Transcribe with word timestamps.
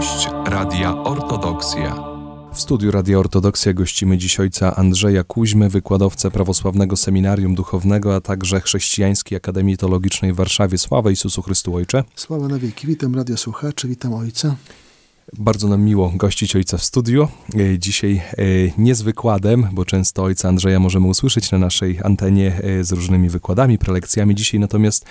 Gość 0.00 0.28
Radia 0.44 0.96
Ortodoksja. 0.96 1.96
W 2.52 2.60
studiu 2.60 2.90
Radia 2.90 3.18
Ortodoksja 3.18 3.72
gościmy 3.72 4.18
dziś 4.18 4.40
ojca 4.40 4.76
Andrzeja 4.76 5.24
Kuźmy, 5.24 5.68
wykładowcę 5.68 6.30
prawosławnego 6.30 6.96
seminarium 6.96 7.54
duchownego, 7.54 8.14
a 8.14 8.20
także 8.20 8.60
Chrześcijańskiej 8.60 9.36
Akademii 9.36 9.76
Teologicznej 9.76 10.32
w 10.32 10.36
Warszawie. 10.36 10.78
Sława 10.78 11.10
Jezusu 11.10 11.42
Chrystu 11.42 11.74
Ojcze. 11.74 12.04
Sława 12.14 12.48
na 12.48 12.58
wieki. 12.58 12.86
Witam 12.86 13.14
radiosłuchaczy, 13.14 13.88
witam 13.88 14.14
ojca. 14.14 14.56
Bardzo 15.38 15.68
nam 15.68 15.82
miło 15.82 16.12
gościć 16.14 16.56
ojca 16.56 16.78
w 16.78 16.84
studiu. 16.84 17.28
E, 17.54 17.78
dzisiaj 17.78 18.22
e, 18.32 18.42
nie 18.78 18.94
z 18.94 19.02
wykładem, 19.02 19.68
bo 19.72 19.84
często 19.84 20.22
ojca 20.22 20.48
Andrzeja 20.48 20.80
możemy 20.80 21.06
usłyszeć 21.06 21.50
na 21.50 21.58
naszej 21.58 21.98
antenie 22.02 22.60
e, 22.62 22.84
z 22.84 22.92
różnymi 22.92 23.28
wykładami, 23.28 23.78
prelekcjami. 23.78 24.34
Dzisiaj 24.34 24.60
natomiast 24.60 25.04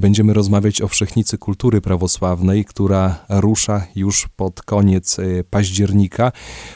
będziemy 0.00 0.32
rozmawiać 0.32 0.82
o 0.82 0.88
wszechnicy 0.88 1.38
kultury 1.38 1.80
prawosławnej, 1.80 2.64
która 2.64 3.24
rusza 3.28 3.86
już 3.94 4.28
pod 4.36 4.62
koniec 4.62 5.16
października. 5.50 6.32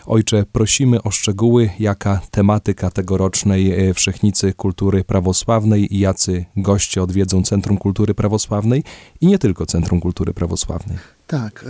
Ojcze, 0.07 0.45
prosimy 0.53 1.03
o 1.03 1.11
szczegóły, 1.11 1.71
jaka 1.79 2.21
tematyka 2.31 2.91
tegorocznej 2.91 3.95
wszechnicy 3.95 4.53
kultury 4.53 5.05
prawosławnej 5.05 5.95
i 5.95 5.99
jacy 5.99 6.45
goście 6.57 7.03
odwiedzą 7.03 7.43
Centrum 7.43 7.79
Kultury 7.79 8.15
Prawosławnej 8.15 8.85
i 9.21 9.27
nie 9.27 9.39
tylko 9.39 9.67
Centrum 9.67 10.01
Kultury 10.01 10.35
Prawosławnej. 10.35 10.99
Tak. 11.27 11.65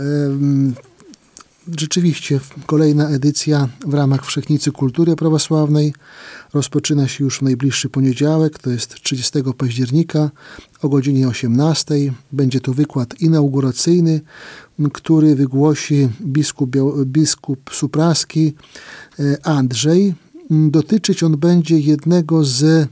Rzeczywiście 1.75 2.39
kolejna 2.65 3.09
edycja 3.09 3.69
w 3.85 3.93
ramach 3.93 4.25
Wszechnicy 4.25 4.71
Kultury 4.71 5.15
Prawosławnej 5.15 5.93
rozpoczyna 6.53 7.07
się 7.07 7.23
już 7.23 7.39
w 7.39 7.41
najbliższy 7.41 7.89
poniedziałek, 7.89 8.59
to 8.59 8.69
jest 8.69 8.95
30 8.95 9.39
października 9.57 10.31
o 10.81 10.89
godzinie 10.89 11.27
18. 11.27 11.95
Będzie 12.31 12.61
to 12.61 12.73
wykład 12.73 13.21
inauguracyjny, 13.21 14.21
który 14.93 15.35
wygłosi 15.35 16.09
biskup, 16.21 16.75
biskup 17.05 17.69
supraski 17.73 18.53
e, 19.19 19.45
Andrzej. 19.45 20.13
Dotyczyć 20.49 21.23
on 21.23 21.37
będzie 21.37 21.79
jednego 21.79 22.43
z 22.43 22.89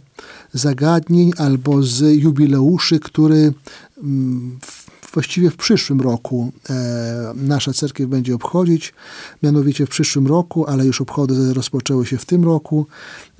zagadnień 0.53 1.31
albo 1.37 1.83
z 1.83 2.01
jubileuszy, 2.21 2.99
który 2.99 3.53
w 4.61 4.84
właściwie 5.15 5.49
w 5.49 5.55
przyszłym 5.55 6.01
roku 6.01 6.51
e, 6.69 7.33
nasza 7.35 7.73
cerkiew 7.73 8.09
będzie 8.09 8.35
obchodzić, 8.35 8.93
mianowicie 9.43 9.85
w 9.85 9.89
przyszłym 9.89 10.27
roku, 10.27 10.65
ale 10.65 10.85
już 10.85 11.01
obchody 11.01 11.53
rozpoczęły 11.53 12.05
się 12.05 12.17
w 12.17 12.25
tym 12.25 12.43
roku. 12.43 12.87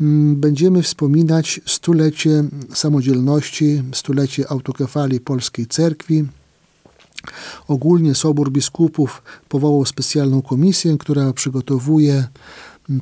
Mm, 0.02 0.36
będziemy 0.36 0.84
wspominać 0.84 1.62
stulecie 1.66 2.44
samodzielności, 2.74 3.84
stulecie 3.94 4.52
autokefalii 4.52 5.20
Polskiej 5.20 5.68
Cerkwi. 5.68 6.26
Ogólnie 7.68 8.16
Sobór 8.16 8.52
Biskupów 8.52 9.22
powołał 9.50 9.86
specjalną 9.86 10.42
komisję, 10.42 10.98
która 10.98 11.34
przygotowuje 11.34 12.28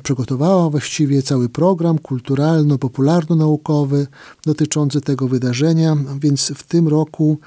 przygotowała 0.02 0.70
właściwie 0.70 1.22
cały 1.22 1.48
program 1.48 1.98
kulturalno-popularno-naukowy 1.98 4.06
dotyczący 4.46 5.00
tego 5.00 5.28
wydarzenia, 5.28 5.96
więc 6.20 6.52
w 6.56 6.62
tym 6.62 6.88
roku 6.88 7.38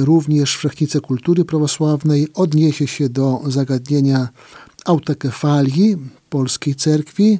również 0.00 0.56
Wszechnica 0.56 1.00
Kultury 1.00 1.44
Prawosławnej 1.44 2.28
odniesie 2.34 2.86
się 2.86 3.08
do 3.08 3.40
zagadnienia 3.46 4.28
autokefalii 4.84 5.96
polskiej 6.30 6.74
cerkwi, 6.74 7.38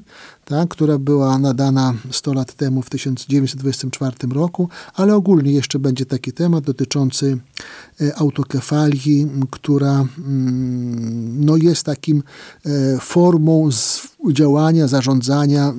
która 0.70 0.98
była 0.98 1.38
nadana 1.38 1.94
100 2.10 2.32
lat 2.32 2.54
temu 2.54 2.82
w 2.82 2.90
1924 2.90 4.16
roku, 4.32 4.68
ale 4.94 5.14
ogólnie 5.14 5.52
jeszcze 5.52 5.78
będzie 5.78 6.06
taki 6.06 6.32
temat 6.32 6.64
dotyczący 6.64 7.38
e, 8.00 8.16
autokefalii, 8.16 9.28
która 9.50 10.06
no, 11.40 11.56
jest 11.56 11.82
takim 11.86 12.22
e, 12.66 12.98
formą 13.00 13.68
działania, 14.32 14.88
zarządzania 14.88 15.72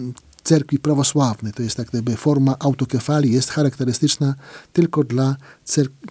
cerkwi 0.43 0.79
prawosławnej. 0.79 1.53
To 1.53 1.63
jest 1.63 1.77
tak 1.77 1.93
jakby 1.93 2.15
forma 2.15 2.55
autokefalii, 2.59 3.33
jest 3.33 3.49
charakterystyczna 3.49 4.35
tylko 4.73 5.03
dla 5.03 5.35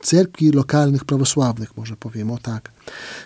cerkwi 0.02 0.50
lokalnych 0.50 1.04
prawosławnych, 1.04 1.76
może 1.76 1.96
powiem 1.96 2.30
o 2.30 2.38
tak. 2.38 2.72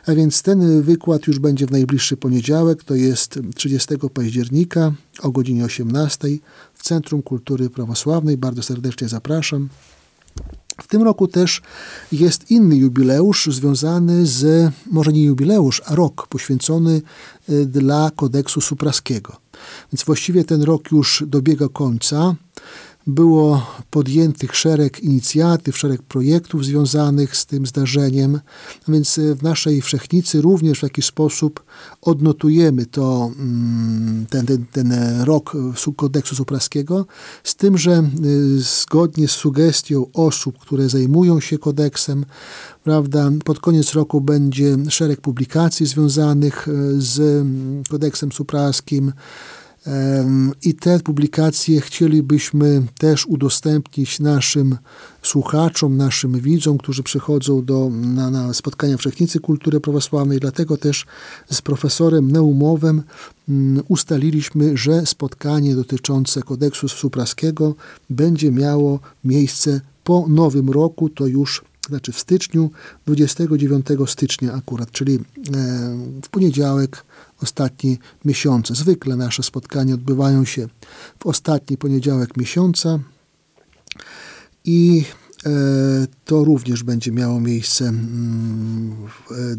A 0.07 0.15
więc 0.15 0.43
ten 0.43 0.83
wykład 0.83 1.27
już 1.27 1.39
będzie 1.39 1.67
w 1.67 1.71
najbliższy 1.71 2.17
poniedziałek, 2.17 2.85
to 2.85 2.95
jest 2.95 3.39
30 3.55 3.95
października 4.15 4.93
o 5.23 5.31
godzinie 5.31 5.65
18 5.65 6.29
w 6.75 6.83
Centrum 6.83 7.23
Kultury 7.23 7.71
Prawosławnej. 7.71 8.37
Bardzo 8.37 8.63
serdecznie 8.63 9.09
zapraszam. 9.09 9.69
W 10.83 10.89
tym 10.89 11.03
roku 11.03 11.29
też 11.29 11.63
jest 12.13 12.51
inny 12.51 12.77
jubileusz 12.77 13.47
związany 13.47 14.27
z, 14.27 14.73
może 14.91 15.13
nie 15.13 15.25
jubileusz, 15.25 15.83
a 15.85 15.95
rok 15.95 16.27
poświęcony 16.27 17.03
y, 17.49 17.67
dla 17.67 18.11
kodeksu 18.17 18.61
supraskiego. 18.61 19.44
Więc 19.93 20.05
właściwie 20.05 20.45
ten 20.45 20.63
rok 20.63 20.93
już 20.93 21.25
dobiega 21.27 21.69
końca. 21.69 22.35
Było 23.07 23.67
podjętych 23.91 24.57
szereg 24.57 25.01
inicjatyw, 25.01 25.79
szereg 25.79 26.03
projektów 26.03 26.65
związanych 26.65 27.37
z 27.37 27.47
tym 27.47 27.67
zdarzeniem, 27.67 28.41
a 28.89 28.93
więc 28.93 29.21
w 29.37 29.43
naszej 29.43 29.83
wszechnicy 29.83 30.41
również 30.41 30.79
w 30.79 30.83
jakiś 30.83 31.05
sposób 31.05 31.65
odnotujemy 32.03 32.87
to, 32.87 33.31
mm, 33.39 34.27
ten, 34.31 34.47
ten, 34.47 34.65
ten 34.73 34.93
rok 35.23 35.57
kodeksu 35.97 36.35
supraskiego, 36.35 37.07
z 37.45 37.55
tym, 37.55 37.79
że 37.79 38.03
zgodnie 38.57 39.29
z 39.29 39.33
sugestią 39.33 40.07
osób, 40.13 40.59
które 40.59 40.89
zajmują 40.89 41.41
się 41.41 41.59
kodeksem, 41.59 42.25
prawda, 42.85 43.31
pod 43.45 43.61
koniec 43.61 43.93
roku 43.93 44.21
będzie 44.21 44.77
szereg 44.89 45.21
publikacji 45.21 45.87
związanych 45.87 46.69
z 46.99 47.21
mm, 47.21 47.83
kodeksem 47.91 48.33
supraskim, 48.33 49.13
i 50.63 50.75
te 50.75 51.01
publikacje 51.01 51.81
chcielibyśmy 51.81 52.83
też 52.99 53.27
udostępnić 53.27 54.21
naszym 54.21 54.77
słuchaczom, 55.23 55.97
naszym 55.97 56.41
widzom, 56.41 56.79
którzy 56.79 57.03
przychodzą 57.03 57.65
do, 57.65 57.91
na, 57.91 58.31
na 58.31 58.55
spotkania 58.55 58.97
Wszechnicy 58.97 59.41
Kultury 59.41 59.81
Prawosławnej. 59.81 60.41
Dlatego 60.41 60.77
też 60.77 61.07
z 61.51 61.63
profesorem 61.63 62.31
Neumowem 62.31 63.03
mm, 63.49 63.83
ustaliliśmy, 63.89 64.77
że 64.77 65.07
spotkanie 65.07 65.75
dotyczące 65.75 66.43
kodeksu 66.43 66.89
supraskiego 66.89 67.75
będzie 68.11 68.53
miało 68.53 69.01
miejsce 69.25 69.81
po 70.05 70.27
nowym 70.29 70.71
roku, 70.71 71.09
to 71.09 71.27
już 71.27 71.65
znaczy 71.89 72.13
w 72.13 72.19
styczniu, 72.19 72.71
29 73.07 73.87
stycznia 74.07 74.53
akurat, 74.53 74.91
czyli 74.91 75.19
w 76.23 76.29
poniedziałek 76.29 77.05
ostatnie 77.43 77.97
miesiące. 78.25 78.75
Zwykle 78.75 79.17
nasze 79.17 79.43
spotkania 79.43 79.95
odbywają 79.95 80.45
się 80.45 80.69
w 81.19 81.27
ostatni 81.27 81.77
poniedziałek 81.77 82.37
miesiąca 82.37 82.99
i 84.65 85.05
e, 85.47 85.51
to 86.25 86.45
również 86.45 86.83
będzie 86.83 87.13
miało 87.13 87.41
miejsce 87.41 87.89
mm, 87.89 88.97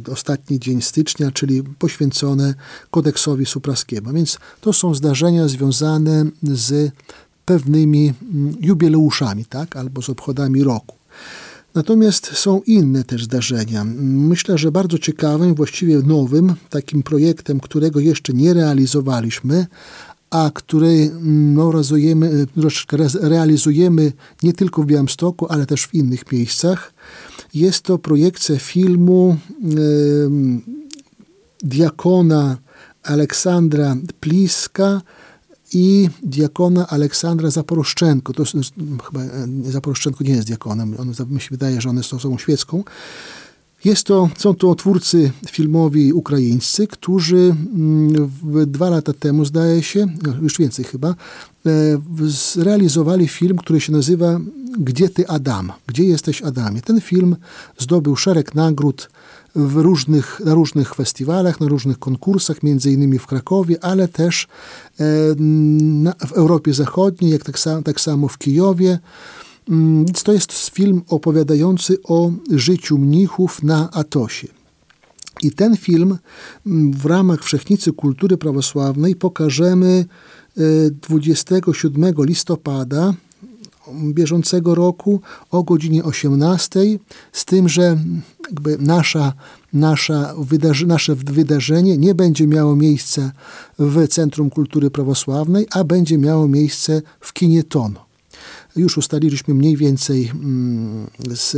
w 0.05 0.09
ostatni 0.09 0.59
dzień 0.59 0.81
stycznia, 0.81 1.31
czyli 1.31 1.63
poświęcone 1.63 2.53
kodeksowi 2.91 3.45
supraskiemu. 3.45 4.13
Więc 4.13 4.37
to 4.61 4.73
są 4.73 4.95
zdarzenia 4.95 5.47
związane 5.47 6.25
z 6.43 6.91
pewnymi 7.45 8.13
mm, 8.33 8.55
jubileuszami, 8.59 9.45
tak, 9.45 9.75
albo 9.75 10.01
z 10.01 10.09
obchodami 10.09 10.63
roku. 10.63 10.95
Natomiast 11.75 12.31
są 12.33 12.61
inne 12.61 13.03
też 13.03 13.23
zdarzenia. 13.23 13.83
Myślę, 14.03 14.57
że 14.57 14.71
bardzo 14.71 14.97
ciekawym, 14.97 15.55
właściwie 15.55 15.97
nowym, 15.97 16.53
takim 16.69 17.03
projektem, 17.03 17.59
którego 17.59 17.99
jeszcze 17.99 18.33
nie 18.33 18.53
realizowaliśmy, 18.53 19.67
a 20.29 20.51
który 20.53 21.11
no, 21.21 21.71
realizujemy, 21.71 22.45
realizujemy 23.21 24.11
nie 24.43 24.53
tylko 24.53 24.83
w 24.83 24.85
Białymstoku, 24.85 25.47
ale 25.49 25.65
też 25.65 25.85
w 25.85 25.93
innych 25.93 26.31
miejscach. 26.31 26.93
Jest 27.53 27.81
to 27.81 27.97
projekcja 27.97 28.59
filmu 28.59 29.37
diakona 31.63 32.57
Aleksandra 33.03 33.95
Pliska 34.19 35.01
i 35.73 36.09
diakona 36.23 36.87
Aleksandra 36.87 37.49
Zaporoszczenko. 37.49 38.33
To 38.33 38.41
jest, 38.41 38.73
chyba 39.05 39.23
e, 39.23 39.47
Zaporoszczenko 39.63 40.23
nie 40.23 40.33
jest 40.33 40.47
diakonem, 40.47 40.95
on, 40.99 41.13
mi 41.29 41.41
się 41.41 41.47
wydaje, 41.51 41.81
że 41.81 41.89
one 41.89 42.03
są 42.03 42.17
osobą 42.17 42.37
świecką. 42.37 42.83
Jest 43.85 44.03
to, 44.03 44.29
są 44.37 44.55
to 44.55 44.75
twórcy 44.75 45.31
filmowi 45.51 46.13
ukraińscy, 46.13 46.87
którzy 46.87 47.55
mm, 47.75 48.31
dwa 48.67 48.89
lata 48.89 49.13
temu, 49.13 49.45
zdaje 49.45 49.83
się, 49.83 50.07
no, 50.23 50.33
już 50.41 50.57
więcej 50.57 50.85
chyba, 50.85 51.09
e, 51.65 51.71
zrealizowali 52.53 53.27
film, 53.27 53.57
który 53.57 53.81
się 53.81 53.91
nazywa 53.91 54.39
Gdzie 54.77 55.09
ty 55.09 55.27
Adam? 55.27 55.71
Gdzie 55.87 56.03
jesteś 56.03 56.41
Adamie? 56.41 56.81
Ten 56.81 57.01
film 57.01 57.35
zdobył 57.77 58.15
szereg 58.15 58.55
nagród 58.55 59.09
w 59.55 59.75
różnych, 59.75 60.41
na 60.45 60.53
różnych 60.53 60.95
festiwalach, 60.95 61.59
na 61.59 61.67
różnych 61.67 61.99
konkursach, 61.99 62.63
między 62.63 62.91
innymi 62.91 63.19
w 63.19 63.27
Krakowie, 63.27 63.83
ale 63.83 64.07
też 64.07 64.43
e, 64.43 64.47
w 66.27 66.31
Europie 66.31 66.73
Zachodniej, 66.73 67.31
jak 67.31 67.43
tak, 67.43 67.57
tak 67.85 68.01
samo 68.01 68.27
w 68.27 68.37
Kijowie. 68.37 68.99
Mm, 69.69 70.05
to 70.05 70.33
jest 70.33 70.69
film 70.69 71.01
opowiadający 71.07 71.97
o 72.03 72.31
życiu 72.51 72.97
mnichów 72.97 73.63
na 73.63 73.91
Atosie. 73.91 74.47
I 75.41 75.51
ten 75.51 75.77
film 75.77 76.17
w 76.91 77.05
ramach 77.05 77.43
Wszechnicy 77.43 77.93
Kultury 77.93 78.37
Prawosławnej 78.37 79.15
pokażemy 79.15 80.05
27 81.01 82.13
listopada 82.17 83.13
bieżącego 84.13 84.75
roku 84.75 85.21
o 85.51 85.63
godzinie 85.63 86.03
18, 86.03 86.79
z 87.31 87.45
tym, 87.45 87.69
że 87.69 87.97
jakby 88.43 88.77
nasza, 88.79 89.33
nasza 89.73 90.33
wydarzy, 90.37 90.87
nasze 90.87 91.15
wydarzenie 91.15 91.97
nie 91.97 92.15
będzie 92.15 92.47
miało 92.47 92.75
miejsca 92.75 93.31
w 93.79 94.07
Centrum 94.07 94.49
Kultury 94.49 94.91
Prawosławnej, 94.91 95.67
a 95.71 95.83
będzie 95.83 96.17
miało 96.17 96.47
miejsce 96.47 97.01
w 97.19 97.33
kinie 97.33 97.63
Tono. 97.63 98.04
Już 98.75 98.97
ustaliliśmy 98.97 99.53
mniej 99.53 99.77
więcej 99.77 100.31
mm, 100.33 101.07
z 101.33 101.55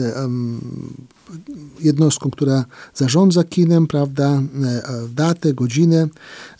jednostką, 1.79 2.29
która 2.29 2.65
zarządza 2.93 3.43
kinem, 3.43 3.87
prawda, 3.87 4.41
e, 4.63 4.81
datę, 5.15 5.53
godzinę, 5.53 6.07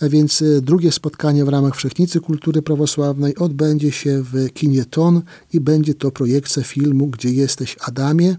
więc 0.02 0.42
e, 0.42 0.62
drugie 0.62 0.92
spotkanie 0.92 1.46
w 1.46 1.50
ramach 1.50 1.76
Wszechnicy 1.76 2.20
Kultury 2.20 2.62
Prawosławnej 2.62 3.36
odbędzie 3.36 3.92
się 3.92 4.24
w 4.24 4.54
kinie 4.54 4.86
Ton 4.86 5.22
i 5.54 5.60
będzie 5.60 5.94
to 5.94 6.12
projekcja 6.12 6.64
filmu 6.64 7.08
Gdzie 7.08 7.30
jesteś 7.30 7.76
Adamie. 7.82 8.36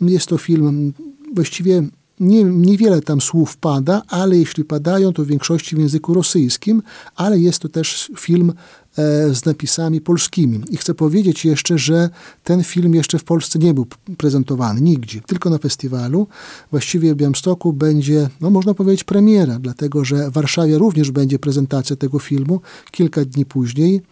Jest 0.00 0.26
to 0.26 0.38
film 0.38 0.92
właściwie 1.34 1.82
nie, 2.20 2.44
niewiele 2.44 3.02
tam 3.02 3.20
słów 3.20 3.56
pada, 3.56 4.02
ale 4.08 4.36
jeśli 4.36 4.64
padają, 4.64 5.12
to 5.12 5.24
w 5.24 5.26
większości 5.26 5.76
w 5.76 5.78
języku 5.78 6.14
rosyjskim, 6.14 6.82
ale 7.16 7.38
jest 7.38 7.58
to 7.58 7.68
też 7.68 8.10
film 8.18 8.50
e, 8.50 9.34
z 9.34 9.44
napisami 9.44 10.00
polskimi. 10.00 10.60
I 10.70 10.76
chcę 10.76 10.94
powiedzieć 10.94 11.44
jeszcze, 11.44 11.78
że 11.78 12.10
ten 12.44 12.64
film 12.64 12.94
jeszcze 12.94 13.18
w 13.18 13.24
Polsce 13.24 13.58
nie 13.58 13.74
był 13.74 13.86
prezentowany 14.16 14.80
nigdzie, 14.80 15.20
tylko 15.20 15.50
na 15.50 15.58
festiwalu. 15.58 16.26
Właściwie 16.70 17.14
w 17.14 17.16
Białymstoku 17.16 17.72
będzie, 17.72 18.28
no 18.40 18.50
można 18.50 18.74
powiedzieć, 18.74 19.04
premiera, 19.04 19.58
dlatego 19.58 20.04
że 20.04 20.30
w 20.30 20.32
Warszawie 20.32 20.78
również 20.78 21.10
będzie 21.10 21.38
prezentacja 21.38 21.96
tego 21.96 22.18
filmu 22.18 22.60
kilka 22.90 23.24
dni 23.24 23.46
później. 23.46 24.02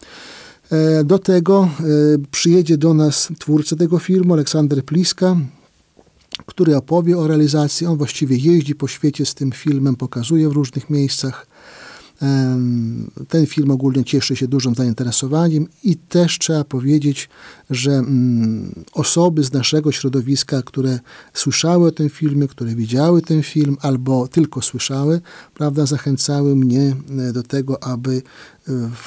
E, 0.71 1.03
do 1.03 1.19
tego 1.19 1.69
e, 1.79 1.83
przyjedzie 2.31 2.77
do 2.77 2.93
nas 2.93 3.29
twórca 3.39 3.75
tego 3.75 3.99
filmu, 3.99 4.33
Aleksander 4.33 4.85
Pliska, 4.85 5.37
który 6.45 6.77
opowie 6.77 7.17
o 7.17 7.27
realizacji. 7.27 7.87
On 7.87 7.97
właściwie 7.97 8.35
jeździ 8.37 8.75
po 8.75 8.87
świecie 8.87 9.25
z 9.25 9.33
tym 9.33 9.51
filmem, 9.51 9.95
pokazuje 9.95 10.49
w 10.49 10.51
różnych 10.51 10.89
miejscach. 10.89 11.47
Ten 13.27 13.45
film 13.45 13.71
ogólnie 13.71 14.03
cieszy 14.03 14.35
się 14.35 14.47
dużym 14.47 14.75
zainteresowaniem 14.75 15.67
i 15.83 15.95
też 15.95 16.39
trzeba 16.39 16.63
powiedzieć, 16.63 17.29
że 17.69 17.91
mm, 17.91 18.83
osoby 18.93 19.43
z 19.43 19.53
naszego 19.53 19.91
środowiska, 19.91 20.61
które 20.61 20.99
słyszały 21.33 21.87
o 21.87 21.91
tym 21.91 22.09
filmie, 22.09 22.47
które 22.47 22.75
widziały 22.75 23.21
ten 23.21 23.43
film 23.43 23.77
albo 23.81 24.27
tylko 24.27 24.61
słyszały, 24.61 25.21
prawda, 25.53 25.85
zachęcały 25.85 26.55
mnie 26.55 26.95
e, 27.29 27.33
do 27.33 27.43
tego, 27.43 27.83
aby 27.83 28.15
e, 28.15 28.21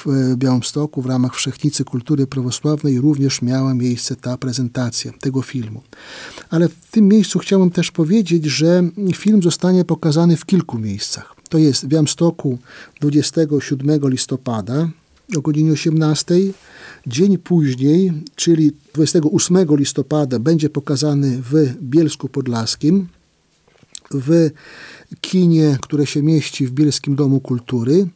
w 0.05 0.37
Białymstoku 0.37 1.03
w 1.03 1.07
ramach 1.07 1.35
Wszechnicy 1.35 1.85
Kultury 1.85 2.27
Prawosławnej 2.27 3.01
również 3.01 3.43
miała 3.43 3.75
miejsce 3.75 4.17
ta 4.17 4.37
prezentacja 4.39 5.13
tego 5.21 5.43
filmu. 5.43 5.83
Ale 6.51 6.69
w 6.69 6.91
tym 6.91 7.09
miejscu 7.09 7.39
chciałbym 7.39 7.71
też 7.71 7.91
powiedzieć, 7.91 8.45
że 8.45 8.83
film 9.15 9.43
zostanie 9.43 9.85
pokazany 9.85 10.37
w 10.37 10.47
kilku 10.47 10.79
miejscach. 10.79 11.40
To 11.51 11.59
jest 11.59 11.85
w 11.85 11.89
Białymstoku 11.89 12.59
27 13.01 14.01
listopada 14.09 14.89
o 15.37 15.41
godzinie 15.41 15.73
18. 15.73 16.35
Dzień 17.07 17.39
później, 17.39 18.13
czyli 18.37 18.73
28 18.95 19.77
listopada, 19.77 20.39
będzie 20.39 20.71
pokazany 20.71 21.43
w 21.43 21.75
Bielsku 21.83 22.29
Podlaskim, 22.29 23.07
w 24.11 24.51
kinie, 25.21 25.79
które 25.83 26.07
się 26.07 26.23
mieści 26.23 26.67
w 26.67 26.71
Bielskim 26.71 27.17
Domu 27.17 27.41
Kultury. 27.41 28.09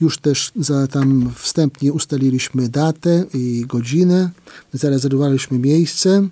Już 0.00 0.18
też 0.18 0.52
za 0.56 0.86
tam 0.86 1.30
wstępnie 1.34 1.92
ustaliliśmy 1.92 2.68
datę 2.68 3.24
i 3.34 3.64
godzinę, 3.66 4.30
zarezerwowaliśmy 4.72 5.58
miejsce. 5.58 6.28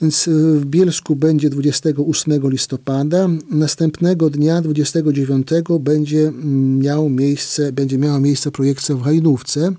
Więc 0.00 0.28
y, 0.28 0.60
w 0.60 0.64
Bielsku 0.64 1.16
będzie 1.16 1.50
28 1.50 2.50
listopada. 2.50 3.28
Następnego 3.50 4.30
dnia, 4.30 4.60
29, 4.60 5.48
będzie, 5.80 6.28
mm, 6.28 6.78
miał 6.78 7.08
miejsce, 7.08 7.72
będzie 7.72 7.98
miała 7.98 8.20
miejsce 8.20 8.50
projekcja 8.50 8.94
w 8.94 9.02
Hajnówce 9.02 9.72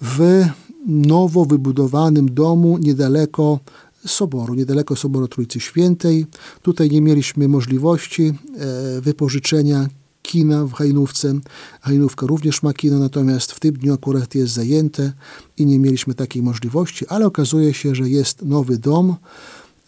w 0.00 0.44
nowo 0.86 1.44
wybudowanym 1.44 2.34
domu 2.34 2.78
niedaleko 2.78 3.58
soboru, 4.06 4.54
niedaleko 4.54 4.96
Soboru 4.96 5.28
Trójcy 5.28 5.60
Świętej. 5.60 6.26
Tutaj 6.62 6.90
nie 6.90 7.00
mieliśmy 7.00 7.48
możliwości 7.48 8.22
e, 8.26 9.00
wypożyczenia 9.00 9.88
kina 10.22 10.64
w 10.64 10.72
Hajnówce. 10.72 11.34
Hajnówka 11.80 12.26
również 12.26 12.62
ma 12.62 12.72
kino, 12.72 12.98
natomiast 12.98 13.52
w 13.52 13.60
tym 13.60 13.74
dniu 13.74 13.94
akurat 13.94 14.34
jest 14.34 14.52
zajęte 14.52 15.12
i 15.56 15.66
nie 15.66 15.78
mieliśmy 15.78 16.14
takiej 16.14 16.42
możliwości, 16.42 17.06
ale 17.08 17.26
okazuje 17.26 17.74
się, 17.74 17.94
że 17.94 18.08
jest 18.08 18.42
nowy 18.42 18.78
dom 18.78 19.16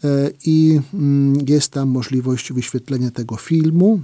e, 0.05 0.31
i 0.47 0.81
mm, 0.95 1.45
jest 1.49 1.71
tam 1.71 1.89
możliwość 1.89 2.53
wyświetlenia 2.53 3.11
tego 3.11 3.37
filmu. 3.37 4.01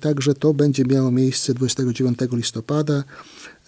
Także 0.00 0.34
to 0.34 0.54
będzie 0.54 0.84
miało 0.84 1.10
miejsce 1.10 1.54
29 1.54 2.18
listopada 2.32 2.94
e, 2.94 3.04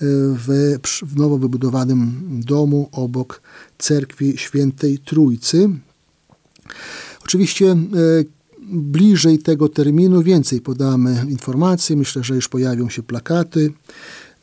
w, 0.01 0.79
w 1.03 1.17
nowo 1.17 1.39
wybudowanym 1.39 2.21
domu 2.47 2.89
obok 2.93 3.43
cerkwi 3.79 4.39
Świętej 4.39 4.99
Trójcy. 4.99 5.71
Oczywiście 7.25 7.71
e, 7.71 7.77
bliżej 8.73 9.39
tego 9.39 9.69
terminu 9.69 10.23
więcej 10.23 10.61
podamy 10.61 11.27
informacji. 11.29 11.97
Myślę, 11.97 12.25
że 12.25 12.35
już 12.35 12.49
pojawią 12.49 12.89
się 12.89 13.03
plakaty 13.03 13.73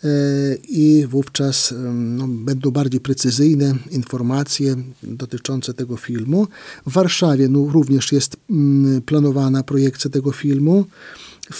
e, 0.03 0.07
i 0.56 1.06
wówczas 1.07 1.73
no, 1.94 2.27
będą 2.27 2.71
bardziej 2.71 3.00
precyzyjne 3.00 3.75
informacje 3.91 4.75
dotyczące 5.03 5.73
tego 5.73 5.97
filmu. 5.97 6.47
W 6.85 6.91
Warszawie 6.91 7.47
no, 7.47 7.68
również 7.71 8.12
jest 8.12 8.38
mm, 8.50 9.01
planowana 9.01 9.63
projekcja 9.63 10.12
tego 10.12 10.31
filmu, 10.31 10.85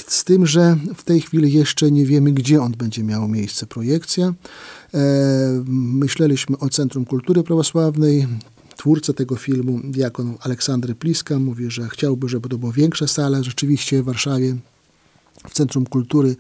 z 0.08 0.24
tym, 0.24 0.48
że 0.48 0.78
w 0.96 1.04
tej 1.04 1.22
chwili 1.22 1.54
jeszcze 1.54 1.92
nie 1.92 2.06
wiemy, 2.06 2.32
gdzie 2.32 2.62
on 2.62 2.72
będzie 2.72 3.04
miał 3.04 3.28
miejsce, 3.28 3.66
projekcja. 3.66 4.34
E, 4.94 5.64
myśleliśmy 5.68 6.58
o 6.58 6.70
Centrum 6.70 7.06
Kultury 7.06 7.44
Prawosławnej, 7.44 8.28
twórca 8.82 9.14
tego 9.14 9.36
filmu, 9.36 9.80
diakon 9.84 10.38
Aleksandry 10.40 10.96
Pliska, 10.96 11.40
mówi, 11.40 11.72
że 11.72 11.90
chciałby, 11.90 12.30
żeby 12.30 12.50
to 12.50 12.58
była 12.58 12.72
większa 12.72 13.08
sala. 13.08 13.44
Rzeczywiście 13.44 14.02
w 14.02 14.06
Warszawie 14.06 14.56
w 15.50 15.54
Centrum 15.54 15.86
Kultury 15.86 16.36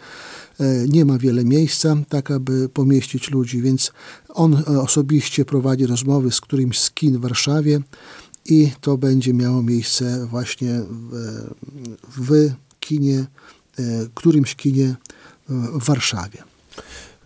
e, 0.59 0.87
nie 0.87 1.05
ma 1.05 1.17
wiele 1.17 1.45
miejsca, 1.45 1.95
tak 2.09 2.31
aby 2.31 2.69
pomieścić 2.69 3.31
ludzi, 3.31 3.61
więc 3.61 3.91
on 4.29 4.53
e, 4.53 4.81
osobiście 4.81 5.45
prowadzi 5.45 5.85
rozmowy 5.85 6.31
z 6.31 6.41
którymś 6.41 6.79
z 6.79 6.91
kin 6.91 7.17
w 7.17 7.21
Warszawie 7.21 7.79
i 8.45 8.71
to 8.81 8.97
będzie 8.97 9.33
miało 9.33 9.63
miejsce 9.63 10.27
właśnie 10.27 10.81
w, 11.09 11.47
w 12.17 12.51
kinie, 12.79 13.19
e, 13.19 13.83
którymś 14.13 14.55
kinie 14.55 14.95
w 15.49 15.85
Warszawie. 15.85 16.43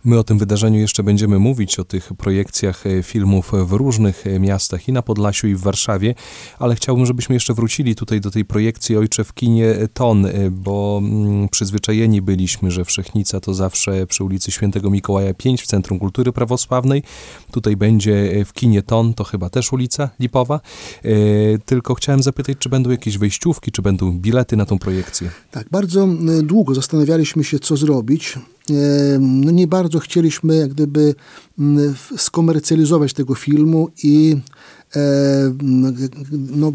My 0.06 0.18
o 0.18 0.24
tym 0.24 0.38
wydarzeniu 0.38 0.80
jeszcze 0.80 1.02
będziemy 1.02 1.38
mówić, 1.38 1.78
o 1.78 1.84
tych 1.84 2.12
projekcjach 2.18 2.86
e, 2.86 3.02
filmów 3.02 3.52
w 3.66 3.72
różnych 3.72 4.26
e, 4.26 4.40
miastach 4.40 4.88
i 4.88 4.92
na 4.92 5.02
Podlasiu, 5.02 5.46
i 5.46 5.54
w 5.54 5.60
Warszawie, 5.60 6.14
ale 6.58 6.74
chciałbym, 6.74 7.06
żebyśmy 7.06 7.34
jeszcze 7.34 7.54
wrócili 7.54 7.94
tutaj 7.94 8.20
do 8.20 8.30
tej 8.30 8.44
projekcji 8.44 8.96
Ojcze 8.96 9.24
w 9.24 9.34
kinie 9.34 9.74
Ton, 9.94 10.26
e, 10.26 10.50
bo 10.50 11.00
mm, 11.02 11.48
przyzwyczajeni 11.48 12.22
byliśmy, 12.22 12.70
że 12.70 12.84
Wszechnica 12.84 13.40
to 13.40 13.54
zawsze 13.54 14.06
przy 14.06 14.24
ulicy 14.24 14.50
Świętego 14.50 14.90
Mikołaja 14.90 15.34
5 15.34 15.62
w 15.62 15.66
Centrum 15.66 15.98
Kultury 15.98 16.32
Prawosławnej. 16.32 17.02
Tutaj 17.52 17.76
będzie 17.76 18.44
w 18.44 18.52
kinie 18.52 18.82
Ton, 18.82 19.14
to 19.14 19.24
chyba 19.24 19.50
też 19.50 19.72
ulica 19.72 20.10
Lipowa. 20.20 20.60
Tylko 21.64 21.94
chciałem 21.94 22.22
zapytać, 22.22 22.58
czy 22.58 22.68
będą 22.68 22.90
jakieś 22.90 23.18
wejściówki, 23.18 23.72
czy 23.72 23.82
będą 23.82 24.12
bilety 24.12 24.56
na 24.56 24.66
tą 24.66 24.78
projekcję? 24.78 25.30
Tak, 25.50 25.68
bardzo 25.70 26.08
długo 26.42 26.74
zastanawialiśmy 26.74 27.44
się, 27.44 27.58
co 27.58 27.76
zrobić 27.76 28.38
no 29.20 29.50
nie 29.50 29.66
bardzo 29.66 29.98
chcieliśmy 29.98 30.56
jak 30.56 30.70
gdyby 30.70 31.14
mm, 31.58 31.94
skomercjalizować 32.16 33.12
tego 33.12 33.34
filmu 33.34 33.88
i 34.02 34.36
no, 36.56 36.72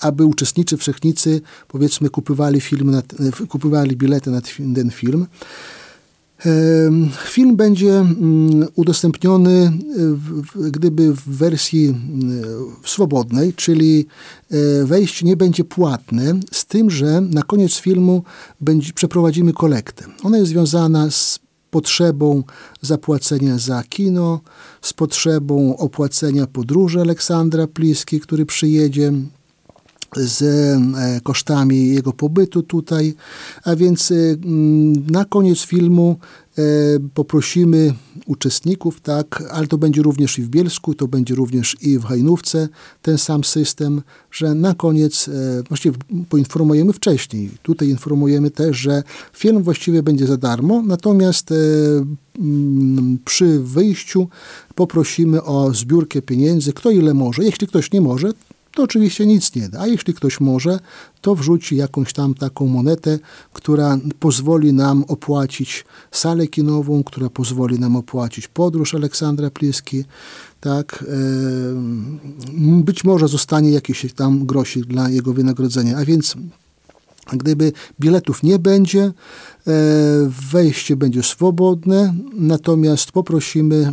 aby 0.00 0.24
uczestnicy 0.24 0.76
Wszechnicy 0.76 1.40
powiedzmy 1.68 2.10
kupywali, 2.10 2.60
film 2.60 2.90
na, 2.90 3.02
kupywali 3.48 3.96
bilety 3.96 4.30
na 4.30 4.40
ten 4.74 4.90
film. 4.90 5.26
Film 7.24 7.56
będzie 7.56 7.94
mm, 7.94 8.68
udostępniony 8.74 9.72
gdyby 10.70 11.12
w 11.14 11.20
wersji 11.28 11.88
mm, 11.88 12.42
swobodnej, 12.84 13.54
czyli 13.54 14.06
e, 14.50 14.84
wejście 14.84 15.26
nie 15.26 15.36
będzie 15.36 15.64
płatne, 15.64 16.40
z 16.52 16.66
tym, 16.66 16.90
że 16.90 17.20
na 17.20 17.42
koniec 17.42 17.74
filmu 17.74 18.22
będzie, 18.60 18.92
przeprowadzimy 18.92 19.52
kolektę. 19.52 20.04
Ona 20.22 20.38
jest 20.38 20.50
związana 20.50 21.10
z 21.10 21.38
potrzebą 21.70 22.42
zapłacenia 22.80 23.58
za 23.58 23.82
kino, 23.82 24.40
z 24.82 24.92
potrzebą 24.92 25.76
opłacenia 25.76 26.46
podróży 26.46 27.00
Aleksandra 27.00 27.66
Pliski, 27.66 28.20
który 28.20 28.46
przyjedzie 28.46 29.12
z 30.16 30.42
e, 30.42 31.20
kosztami 31.20 31.88
jego 31.88 32.12
pobytu 32.12 32.62
tutaj. 32.62 33.14
A 33.64 33.76
więc 33.76 34.10
e, 34.10 34.14
na 35.10 35.24
koniec 35.24 35.58
filmu 35.58 36.16
e, 36.58 36.62
poprosimy 37.14 37.94
uczestników, 38.26 39.00
tak, 39.00 39.44
ale 39.50 39.66
to 39.66 39.78
będzie 39.78 40.02
również 40.02 40.38
i 40.38 40.42
w 40.42 40.48
Bielsku, 40.48 40.94
to 40.94 41.08
będzie 41.08 41.34
również 41.34 41.76
i 41.82 41.98
w 41.98 42.04
Hajnówce 42.04 42.68
ten 43.02 43.18
sam 43.18 43.44
system, 43.44 44.02
że 44.30 44.54
na 44.54 44.74
koniec, 44.74 45.30
właściwie 45.68 45.96
poinformujemy 46.28 46.92
wcześniej. 46.92 47.50
Tutaj 47.62 47.88
informujemy 47.88 48.50
też, 48.50 48.76
że 48.76 49.02
film 49.32 49.62
właściwie 49.62 50.02
będzie 50.02 50.26
za 50.26 50.36
darmo, 50.36 50.82
natomiast 50.82 51.54
przy 53.24 53.60
wyjściu 53.60 54.28
poprosimy 54.74 55.42
o 55.42 55.74
zbiórkę 55.74 56.22
pieniędzy, 56.22 56.72
kto 56.72 56.90
ile 56.90 57.14
może. 57.14 57.44
Jeśli 57.44 57.66
ktoś 57.66 57.92
nie 57.92 58.00
może, 58.00 58.32
to 58.78 58.82
oczywiście 58.82 59.26
nic 59.26 59.54
nie 59.54 59.68
da. 59.68 59.80
A 59.80 59.86
jeśli 59.86 60.14
ktoś 60.14 60.40
może, 60.40 60.78
to 61.20 61.34
wrzuci 61.34 61.76
jakąś 61.76 62.12
tam 62.12 62.34
taką 62.34 62.66
monetę, 62.66 63.18
która 63.52 63.98
pozwoli 64.20 64.72
nam 64.72 65.04
opłacić 65.08 65.84
salę 66.10 66.46
kinową, 66.46 67.04
która 67.04 67.30
pozwoli 67.30 67.78
nam 67.78 67.96
opłacić 67.96 68.48
podróż 68.48 68.94
Aleksandra 68.94 69.50
Pliski. 69.50 70.04
Tak, 70.60 71.04
być 72.58 73.04
może 73.04 73.28
zostanie 73.28 73.70
jakiś 73.70 74.12
tam 74.12 74.46
grosik 74.46 74.84
dla 74.84 75.08
jego 75.08 75.32
wynagrodzenia. 75.32 75.96
A 75.96 76.04
więc 76.04 76.36
Gdyby 77.32 77.72
biletów 78.00 78.42
nie 78.42 78.58
będzie, 78.58 79.02
e, 79.02 79.12
wejście 80.52 80.96
będzie 80.96 81.22
swobodne, 81.22 82.14
natomiast 82.34 83.12
poprosimy 83.12 83.76
e, 83.76 83.92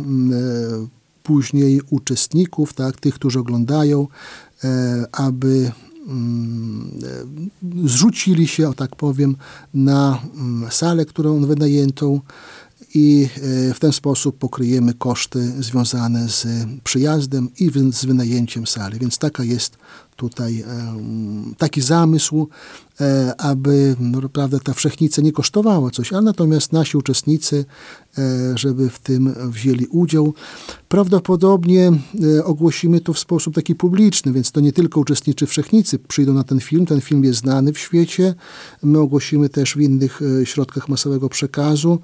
później 1.26 1.80
uczestników, 1.90 2.72
tak, 2.72 3.00
tych, 3.00 3.14
którzy 3.14 3.38
oglądają, 3.38 4.06
aby 5.12 5.72
mm, 6.08 6.90
e, 7.84 7.88
zrzucili 7.88 8.46
się, 8.46 8.68
o 8.68 8.74
tak 8.74 8.96
powiem, 8.96 9.36
na 9.74 10.22
mm, 10.34 10.70
salę, 10.70 11.04
którą 11.04 11.46
wynajętą 11.46 12.20
i 12.94 13.28
e, 13.70 13.74
w 13.74 13.80
ten 13.80 13.92
sposób 13.92 14.38
pokryjemy 14.38 14.94
koszty 14.94 15.62
związane 15.62 16.28
z 16.28 16.46
przyjazdem 16.84 17.48
i 17.58 17.70
z 17.92 18.04
wynajęciem 18.04 18.66
sali. 18.66 18.98
Więc 18.98 19.18
taka 19.18 19.44
jest 19.44 19.76
tutaj 20.16 20.64
taki 21.58 21.82
zamysł, 21.82 22.48
e, 23.00 23.34
aby 23.40 23.96
no, 24.00 24.20
ta 24.64 24.74
wszechnica 24.74 25.22
nie 25.22 25.32
kosztowała 25.32 25.90
coś, 25.90 26.12
ale 26.12 26.22
natomiast 26.22 26.72
nasi 26.72 26.96
uczestnicy, 26.96 27.64
e, 27.64 28.05
żeby 28.54 28.90
w 28.90 28.98
tym 28.98 29.34
wzięli 29.50 29.86
udział. 29.86 30.34
Prawdopodobnie 30.88 31.92
e, 32.36 32.44
ogłosimy 32.44 33.00
to 33.00 33.12
w 33.12 33.18
sposób 33.18 33.54
taki 33.54 33.74
publiczny, 33.74 34.32
więc 34.32 34.52
to 34.52 34.60
nie 34.60 34.72
tylko 34.72 35.00
uczestniczy 35.00 35.46
wszechnicy 35.46 35.98
przyjdą 35.98 36.34
na 36.34 36.44
ten 36.44 36.60
film, 36.60 36.86
ten 36.86 37.00
film 37.00 37.24
jest 37.24 37.40
znany 37.40 37.72
w 37.72 37.78
świecie, 37.78 38.34
my 38.82 38.98
ogłosimy 38.98 39.48
też 39.48 39.74
w 39.74 39.80
innych 39.80 40.20
środkach 40.44 40.88
masowego 40.88 41.28
przekazu. 41.28 41.98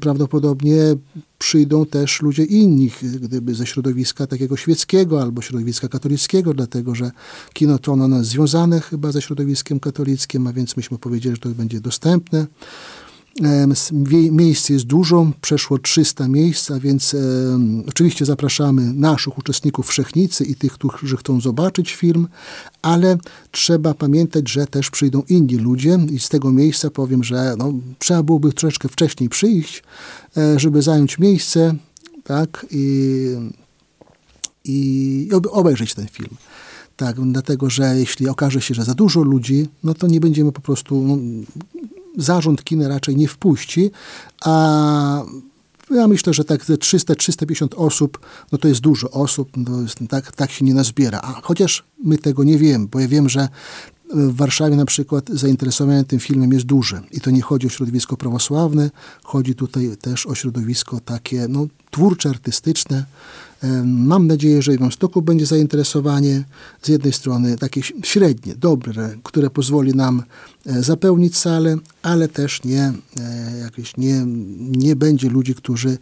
Prawdopodobnie 0.00 0.96
przyjdą 1.38 1.86
też 1.86 2.22
ludzie 2.22 2.44
inni, 2.44 2.90
gdyby 3.02 3.54
ze 3.54 3.66
środowiska 3.66 4.26
takiego 4.26 4.56
świeckiego 4.56 5.22
albo 5.22 5.42
środowiska 5.42 5.88
katolickiego, 5.88 6.54
dlatego 6.54 6.94
że 6.94 7.10
kino 7.52 7.78
to 7.78 7.92
ono 7.92 8.24
związane 8.24 8.80
chyba 8.80 9.12
ze 9.12 9.22
środowiskiem 9.22 9.80
katolickim, 9.80 10.46
a 10.46 10.52
więc 10.52 10.76
myśmy 10.76 10.98
powiedzieli, 10.98 11.34
że 11.34 11.40
to 11.40 11.48
będzie 11.48 11.80
dostępne. 11.80 12.46
Miejsc 14.30 14.68
jest 14.68 14.84
dużo, 14.84 15.30
przeszło 15.40 15.78
300 15.78 16.28
miejsc, 16.28 16.70
a 16.70 16.80
więc 16.80 17.14
e, 17.14 17.18
oczywiście 17.88 18.24
zapraszamy 18.24 18.92
naszych 18.92 19.38
uczestników 19.38 19.88
Wszechnicy 19.88 20.44
i 20.44 20.54
tych, 20.54 20.72
którzy 20.72 21.16
chcą 21.16 21.40
zobaczyć 21.40 21.94
film, 21.94 22.28
ale 22.82 23.18
trzeba 23.50 23.94
pamiętać, 23.94 24.48
że 24.50 24.66
też 24.66 24.90
przyjdą 24.90 25.22
inni 25.28 25.56
ludzie 25.56 25.98
i 26.10 26.18
z 26.18 26.28
tego 26.28 26.52
miejsca 26.52 26.90
powiem, 26.90 27.24
że 27.24 27.54
no, 27.58 27.72
trzeba 27.98 28.22
byłoby 28.22 28.52
troszeczkę 28.52 28.88
wcześniej 28.88 29.28
przyjść, 29.28 29.82
e, 30.36 30.60
żeby 30.60 30.82
zająć 30.82 31.18
miejsce 31.18 31.74
tak, 32.24 32.66
i, 32.70 33.36
i 34.64 35.28
obejrzeć 35.50 35.94
ten 35.94 36.08
film. 36.08 36.36
Tak, 36.96 37.16
dlatego, 37.20 37.70
że 37.70 37.94
jeśli 37.98 38.28
okaże 38.28 38.60
się, 38.60 38.74
że 38.74 38.84
za 38.84 38.94
dużo 38.94 39.22
ludzi, 39.22 39.68
no 39.84 39.94
to 39.94 40.06
nie 40.06 40.20
będziemy 40.20 40.52
po 40.52 40.60
prostu 40.60 41.04
no, 41.06 41.18
zarząd 42.16 42.64
kina 42.64 42.88
raczej 42.88 43.16
nie 43.16 43.28
wpuści, 43.28 43.90
a 44.44 45.22
ja 45.90 46.08
myślę, 46.08 46.34
że 46.34 46.44
tak 46.44 46.64
300-350 46.64 47.68
osób, 47.76 48.18
no 48.52 48.58
to 48.58 48.68
jest 48.68 48.80
dużo 48.80 49.10
osób, 49.10 49.48
no 49.56 49.82
jest, 49.82 49.98
tak, 50.08 50.32
tak 50.32 50.50
się 50.50 50.64
nie 50.64 50.74
nazbiera. 50.74 51.20
A 51.22 51.40
chociaż 51.42 51.84
my 52.04 52.18
tego 52.18 52.44
nie 52.44 52.58
wiemy, 52.58 52.86
bo 52.86 53.00
ja 53.00 53.08
wiem, 53.08 53.28
że 53.28 53.48
w 54.14 54.36
Warszawie 54.36 54.76
na 54.76 54.84
przykład 54.84 55.28
zainteresowanie 55.28 56.04
tym 56.04 56.18
filmem 56.18 56.52
jest 56.52 56.66
duże. 56.66 57.02
I 57.10 57.20
to 57.20 57.30
nie 57.30 57.42
chodzi 57.42 57.66
o 57.66 57.70
środowisko 57.70 58.16
prawosławne, 58.16 58.90
chodzi 59.22 59.54
tutaj 59.54 59.96
też 60.00 60.26
o 60.26 60.34
środowisko 60.34 61.00
takie 61.04 61.48
no, 61.48 61.66
twórcze, 61.90 62.28
artystyczne. 62.28 63.04
Mam 63.84 64.26
nadzieję, 64.26 64.62
że 64.62 64.72
w 64.72 64.76
Białymstoku 64.76 65.22
będzie 65.22 65.46
zainteresowanie 65.46 66.44
z 66.82 66.88
jednej 66.88 67.12
strony 67.12 67.58
takie 67.58 67.80
średnie, 68.04 68.54
dobre, 68.54 69.16
które 69.22 69.50
pozwoli 69.50 69.94
nam 69.94 70.22
e, 70.66 70.82
zapełnić 70.82 71.36
salę, 71.36 71.76
ale 72.02 72.28
też 72.28 72.64
nie, 72.64 72.92
e, 73.16 73.58
jakieś 73.58 73.96
nie, 73.96 74.24
nie 74.58 74.96
będzie 74.96 75.30
ludzi, 75.30 75.54
którzy 75.54 75.98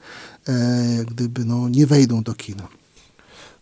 e, 0.48 1.04
gdyby 1.10 1.44
no, 1.44 1.68
nie 1.68 1.86
wejdą 1.86 2.22
do 2.22 2.34
kina. 2.34 2.79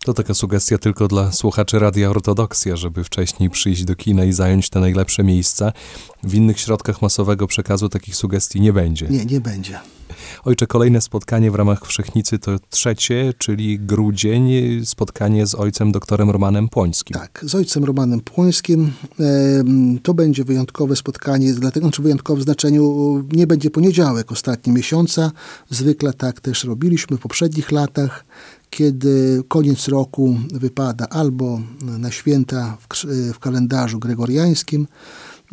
To 0.03 0.13
taka 0.13 0.33
sugestia 0.33 0.77
tylko 0.77 1.07
dla 1.07 1.31
słuchaczy 1.31 1.79
Radia 1.79 2.09
Ortodoksja, 2.09 2.75
żeby 2.75 3.03
wcześniej 3.03 3.49
przyjść 3.49 3.83
do 3.83 3.95
kina 3.95 4.25
i 4.25 4.33
zająć 4.33 4.69
te 4.69 4.79
najlepsze 4.79 5.23
miejsca. 5.23 5.71
W 6.23 6.33
innych 6.33 6.59
środkach 6.59 7.01
masowego 7.01 7.47
przekazu 7.47 7.89
takich 7.89 8.15
sugestii 8.15 8.61
nie 8.61 8.73
będzie. 8.73 9.07
Nie, 9.07 9.25
nie 9.25 9.41
będzie. 9.41 9.79
Ojcze, 10.43 10.67
kolejne 10.67 11.01
spotkanie 11.01 11.51
w 11.51 11.55
ramach 11.55 11.85
Wszechnicy 11.85 12.39
to 12.39 12.51
trzecie, 12.69 13.33
czyli 13.37 13.79
grudzień, 13.79 14.49
spotkanie 14.85 15.47
z 15.47 15.55
ojcem 15.55 15.91
doktorem 15.91 16.29
Romanem 16.29 16.69
Płońskim. 16.69 17.13
Tak, 17.13 17.43
z 17.47 17.55
ojcem 17.55 17.83
Romanem 17.83 18.21
Płońskim. 18.21 18.91
To 20.03 20.13
będzie 20.13 20.43
wyjątkowe 20.43 20.95
spotkanie, 20.95 21.53
dlatego, 21.53 21.85
czy 21.85 21.89
znaczy 21.89 22.01
wyjątkowe 22.01 22.41
w 22.41 22.43
znaczeniu 22.43 23.15
nie 23.31 23.47
będzie 23.47 23.69
poniedziałek 23.69 24.31
ostatni 24.31 24.73
miesiąca. 24.73 25.31
Zwykle 25.69 26.13
tak 26.13 26.41
też 26.41 26.63
robiliśmy 26.63 27.17
w 27.17 27.19
poprzednich 27.19 27.71
latach 27.71 28.25
kiedy 28.69 29.43
koniec 29.47 29.87
roku 29.87 30.39
wypada 30.53 31.07
albo 31.09 31.61
na 31.81 32.11
święta 32.11 32.77
w, 32.81 33.05
w 33.33 33.39
kalendarzu 33.39 33.99
gregoriańskim, 33.99 34.87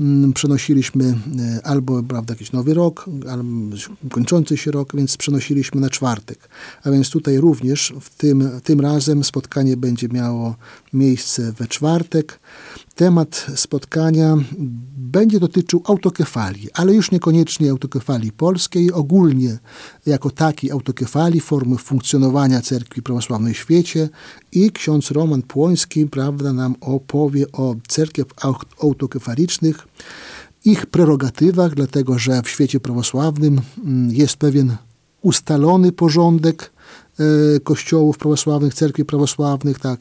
mm, 0.00 0.32
przenosiliśmy 0.32 1.04
e, 1.04 1.66
albo 1.66 2.02
prawda, 2.02 2.34
jakiś 2.34 2.52
nowy 2.52 2.74
rok, 2.74 3.06
albo 3.30 3.76
kończący 4.10 4.56
się 4.56 4.70
rok, 4.70 4.96
więc 4.96 5.16
przenosiliśmy 5.16 5.80
na 5.80 5.90
czwartek. 5.90 6.48
A 6.84 6.90
więc 6.90 7.10
tutaj 7.10 7.38
również 7.38 7.94
w 8.00 8.16
tym, 8.16 8.50
tym 8.64 8.80
razem 8.80 9.24
spotkanie 9.24 9.76
będzie 9.76 10.08
miało 10.08 10.54
miejsce 10.92 11.52
we 11.52 11.68
czwartek. 11.68 12.40
Temat 12.96 13.46
spotkania 13.54 14.36
będzie 14.96 15.40
dotyczył 15.40 15.82
autokefalii, 15.84 16.68
ale 16.74 16.94
już 16.94 17.10
niekoniecznie 17.10 17.70
autokefalii 17.70 18.32
polskiej, 18.32 18.92
ogólnie 18.92 19.58
jako 20.06 20.30
takiej 20.30 20.70
autokefalii, 20.70 21.40
formy 21.40 21.76
funkcjonowania 21.76 22.60
cerkwi 22.60 23.02
prawosławnej 23.02 23.54
w 23.54 23.58
świecie. 23.58 24.08
I 24.52 24.72
ksiądz 24.72 25.10
Roman 25.10 25.42
Płoński 25.42 26.06
prawda, 26.06 26.52
nam 26.52 26.74
opowie 26.80 27.52
o 27.52 27.74
cerkiew 27.88 28.26
autokefalicznych, 28.82 29.88
ich 30.64 30.86
prerogatywach, 30.86 31.74
dlatego 31.74 32.18
że 32.18 32.42
w 32.42 32.48
świecie 32.48 32.80
prawosławnym 32.80 33.60
mm, 33.84 34.14
jest 34.14 34.36
pewien 34.36 34.76
ustalony 35.22 35.92
porządek 35.92 36.72
kościołów 37.64 38.18
prawosławnych, 38.18 38.74
cerkwi 38.74 39.04
prawosławnych, 39.04 39.78
tak, 39.78 40.00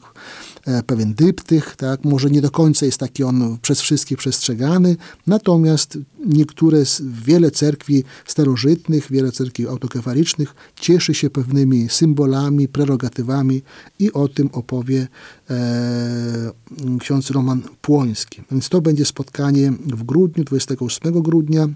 E, 0.66 0.82
pewien 0.82 1.14
dyptych, 1.14 1.76
tak? 1.76 2.04
może 2.04 2.30
nie 2.30 2.40
do 2.40 2.50
końca 2.50 2.86
jest 2.86 2.98
taki 2.98 3.24
on 3.24 3.58
przez 3.62 3.80
wszystkich 3.80 4.18
przestrzegany, 4.18 4.96
natomiast 5.26 5.98
niektóre, 6.26 6.82
wiele 7.00 7.50
cerkwi 7.50 8.04
starożytnych, 8.26 9.10
wiele 9.10 9.32
cerkwi 9.32 9.68
autokefalicznych 9.68 10.54
cieszy 10.80 11.14
się 11.14 11.30
pewnymi 11.30 11.88
symbolami, 11.88 12.68
prerogatywami 12.68 13.62
i 13.98 14.12
o 14.12 14.28
tym 14.28 14.50
opowie 14.52 15.08
e, 15.50 16.52
ksiądz 17.00 17.30
Roman 17.30 17.62
Płoński. 17.80 18.42
Więc 18.50 18.68
to 18.68 18.80
będzie 18.80 19.04
spotkanie 19.04 19.72
w 19.86 20.02
grudniu, 20.02 20.44
28 20.44 21.22
grudnia. 21.22 21.68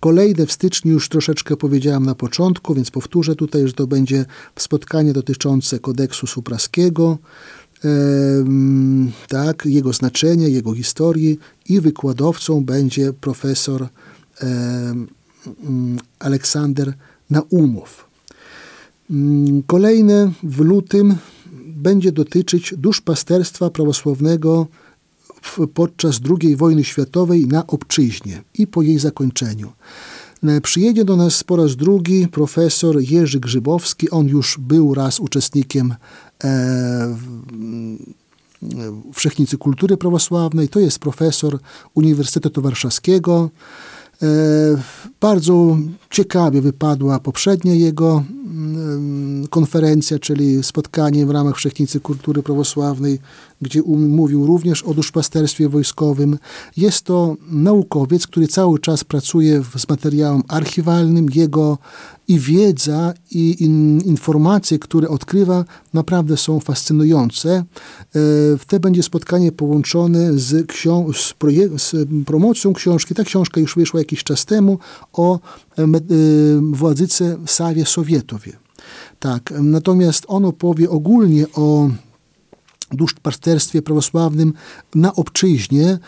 Kolejne 0.00 0.46
w 0.46 0.52
styczniu 0.52 0.92
już 0.92 1.08
troszeczkę 1.08 1.56
powiedziałem 1.56 2.06
na 2.06 2.14
początku, 2.14 2.74
więc 2.74 2.90
powtórzę 2.90 3.36
tutaj, 3.36 3.66
że 3.66 3.72
to 3.72 3.86
będzie 3.86 4.24
spotkanie 4.58 5.12
dotyczące 5.12 5.78
kodeksu 5.78 6.26
supraskiego, 6.26 7.18
tak, 9.28 9.66
jego 9.66 9.92
znaczenia, 9.92 10.48
jego 10.48 10.74
historii 10.74 11.38
i 11.68 11.80
wykładowcą 11.80 12.64
będzie 12.64 13.12
profesor 13.12 13.88
Aleksander 16.18 16.94
Naumow. 17.30 18.06
Kolejne 19.66 20.32
w 20.42 20.60
lutym 20.60 21.16
będzie 21.66 22.12
dotyczyć 22.12 22.74
duszpasterstwa 22.78 23.70
prawosławnego 23.70 24.66
podczas 25.74 26.20
II 26.42 26.56
wojny 26.56 26.84
światowej 26.84 27.46
na 27.46 27.66
obczyźnie 27.66 28.42
i 28.54 28.66
po 28.66 28.82
jej 28.82 28.98
zakończeniu. 28.98 29.72
Przyjedzie 30.62 31.04
do 31.04 31.16
nas 31.16 31.44
po 31.44 31.56
raz 31.56 31.76
drugi 31.76 32.28
profesor 32.28 33.00
Jerzy 33.00 33.40
Grzybowski. 33.40 34.10
On 34.10 34.28
już 34.28 34.58
był 34.58 34.94
raz 34.94 35.20
uczestnikiem 35.20 35.94
e, 36.44 37.16
Wszechnicy 39.12 39.58
Kultury 39.58 39.96
Prawosławnej. 39.96 40.68
To 40.68 40.80
jest 40.80 40.98
profesor 40.98 41.58
Uniwersytetu 41.94 42.62
Warszawskiego. 42.62 43.50
E, 44.22 44.26
bardzo 45.20 45.78
ciekawie 46.10 46.60
wypadła 46.60 47.18
poprzednia 47.18 47.74
jego 47.74 48.24
mm, 48.46 49.46
konferencja, 49.46 50.18
czyli 50.18 50.62
spotkanie 50.62 51.26
w 51.26 51.30
ramach 51.30 51.56
Wszechnicy 51.56 52.00
Kultury 52.00 52.42
Prawosławnej, 52.42 53.18
gdzie 53.62 53.82
mówił 53.96 54.46
również 54.46 54.82
o 54.82 54.94
duszpasterstwie 54.94 55.68
wojskowym. 55.68 56.38
Jest 56.76 57.02
to 57.02 57.36
naukowiec, 57.50 58.26
który 58.26 58.48
cały 58.48 58.78
czas 58.78 59.04
pracuje 59.04 59.62
z 59.76 59.88
materiałem 59.88 60.42
archiwalnym. 60.48 61.28
Jego 61.34 61.78
i 62.28 62.38
wiedza, 62.38 63.14
i 63.30 63.64
in, 63.64 64.00
informacje, 64.00 64.78
które 64.78 65.08
odkrywa, 65.08 65.64
naprawdę 65.94 66.36
są 66.36 66.60
fascynujące. 66.60 67.50
E, 67.50 67.64
w 68.58 68.62
te 68.66 68.80
będzie 68.80 69.02
spotkanie 69.02 69.52
połączone 69.52 70.38
z, 70.38 70.72
z, 71.16 71.34
z 71.82 71.94
promocją 72.26 72.72
książki. 72.72 73.14
Ta 73.14 73.24
książka 73.24 73.60
już 73.60 73.74
wyszła 73.74 74.00
jakiś 74.00 74.24
czas 74.24 74.44
temu 74.44 74.78
o 75.12 75.38
e, 75.78 75.82
e, 75.82 75.86
władzyce 76.72 77.36
Sawie 77.46 77.86
Sowietowie. 77.86 78.52
Tak, 79.20 79.54
natomiast 79.60 80.24
on 80.28 80.44
opowie 80.44 80.90
ogólnie 80.90 81.46
o 81.54 81.90
duszpasterstwie 82.92 83.82
prawosławnym 83.82 84.52
na 84.94 85.14
obczyźnie, 85.14 85.98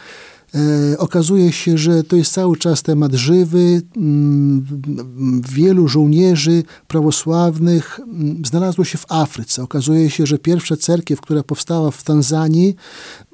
E, 0.55 0.99
okazuje 0.99 1.53
się, 1.53 1.79
że 1.79 2.05
to 2.05 2.17
jest 2.17 2.33
cały 2.33 2.57
czas 2.57 2.83
temat 2.83 3.15
żywy. 3.15 3.83
Mm, 3.97 4.67
wielu 5.53 5.89
żołnierzy 5.89 6.63
prawosławnych 6.89 8.01
mm, 8.01 8.43
znalazło 8.47 8.85
się 8.85 8.99
w 8.99 9.13
Afryce. 9.13 9.63
Okazuje 9.63 10.11
się, 10.11 10.27
że 10.27 10.39
pierwsza 10.39 10.77
cerkiew, 10.77 11.21
która 11.21 11.43
powstała 11.43 11.91
w 11.91 12.03
Tanzanii, 12.03 12.77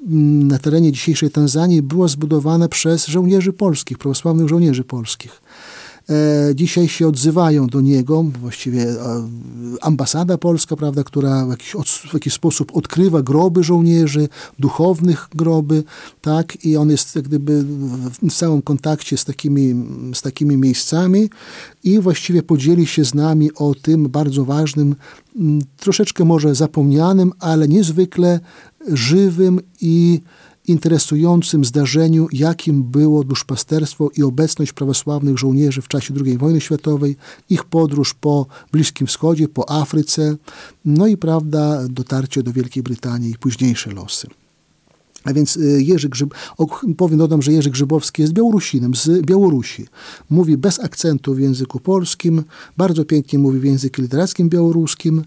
mm, 0.07 0.47
na 0.47 0.59
terenie 0.59 0.91
dzisiejszej 0.91 1.31
Tanzanii, 1.31 1.81
była 1.81 2.07
zbudowana 2.07 2.67
przez 2.67 3.07
żołnierzy 3.07 3.53
polskich, 3.53 3.97
prawosławnych 3.97 4.47
żołnierzy 4.47 4.83
polskich. 4.83 5.41
E, 6.09 6.55
dzisiaj 6.55 6.87
się 6.87 7.07
odzywają 7.07 7.67
do 7.67 7.81
niego, 7.81 8.23
właściwie 8.23 8.83
e, 8.83 9.27
ambasada 9.81 10.37
polska, 10.37 10.75
prawda, 10.75 11.03
która 11.03 11.45
w 11.45 11.49
jakiś, 11.49 11.71
w 12.09 12.13
jakiś 12.13 12.33
sposób 12.33 12.71
odkrywa 12.75 13.21
groby 13.21 13.63
żołnierzy, 13.63 14.29
duchownych 14.59 15.27
groby, 15.35 15.83
tak, 16.21 16.65
i 16.65 16.77
on 16.77 16.89
jest 16.89 17.15
jak 17.15 17.25
gdyby 17.25 17.63
w 18.29 18.33
całym 18.33 18.61
kontakcie 18.61 19.17
z 19.17 19.25
takimi, 19.25 19.85
z 20.13 20.21
takimi 20.21 20.57
miejscami 20.57 21.29
i 21.83 21.99
właściwie 21.99 22.43
podzieli 22.43 22.85
się 22.85 23.05
z 23.05 23.13
nami 23.13 23.53
o 23.55 23.75
tym 23.81 24.09
bardzo 24.09 24.45
ważnym, 24.45 24.95
troszeczkę 25.77 26.25
może 26.25 26.55
zapomnianym, 26.55 27.31
ale 27.39 27.67
niezwykle 27.67 28.39
żywym 28.87 29.59
i 29.81 30.21
interesującym 30.67 31.65
zdarzeniu, 31.65 32.27
jakim 32.31 32.83
było 32.83 33.23
duszpasterstwo 33.23 34.09
i 34.17 34.23
obecność 34.23 34.73
prawosławnych 34.73 35.37
żołnierzy 35.37 35.81
w 35.81 35.87
czasie 35.87 36.13
II 36.25 36.37
wojny 36.37 36.61
światowej, 36.61 37.17
ich 37.49 37.63
podróż 37.63 38.13
po 38.13 38.45
Bliskim 38.71 39.07
Wschodzie, 39.07 39.47
po 39.47 39.69
Afryce, 39.69 40.35
no 40.85 41.07
i 41.07 41.17
prawda, 41.17 41.87
dotarcie 41.89 42.43
do 42.43 42.53
Wielkiej 42.53 42.83
Brytanii 42.83 43.31
i 43.31 43.37
późniejsze 43.37 43.91
losy. 43.91 44.27
A 45.23 45.33
więc 45.33 45.57
y, 45.57 45.83
Jerzy 45.83 46.09
Grzyb, 46.09 46.33
powiem 46.97 47.17
dodam, 47.17 47.41
że 47.41 47.51
Jerzy 47.51 47.71
Grzybowski 47.71 48.21
jest 48.21 48.33
Białorusinem 48.33 48.95
z 48.95 49.25
Białorusi. 49.25 49.87
Mówi 50.29 50.57
bez 50.57 50.79
akcentu 50.79 51.33
w 51.33 51.39
języku 51.39 51.79
polskim, 51.79 52.43
bardzo 52.77 53.05
pięknie 53.05 53.39
mówi 53.39 53.59
w 53.59 53.63
języku 53.63 54.01
literackim 54.01 54.49
białoruskim. 54.49 55.23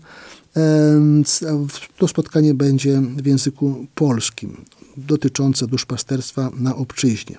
To 1.99 2.09
spotkanie 2.09 2.55
będzie 2.55 3.03
w 3.17 3.27
języku 3.27 3.87
polskim 3.95 4.57
dotyczące 5.07 5.67
duszpasterstwa 5.67 6.51
na 6.59 6.77
obczyźnie. 6.77 7.37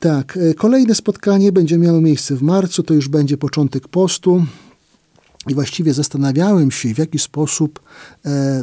Tak, 0.00 0.36
e, 0.36 0.54
kolejne 0.54 0.94
spotkanie 0.94 1.52
będzie 1.52 1.78
miało 1.78 2.00
miejsce 2.00 2.36
w 2.36 2.42
marcu, 2.42 2.82
to 2.82 2.94
już 2.94 3.08
będzie 3.08 3.36
początek 3.36 3.88
postu. 3.88 4.44
I 5.48 5.54
właściwie 5.54 5.94
zastanawiałem 5.94 6.70
się, 6.70 6.94
w 6.94 6.98
jaki 6.98 7.18
sposób 7.18 7.80
e, 8.26 8.62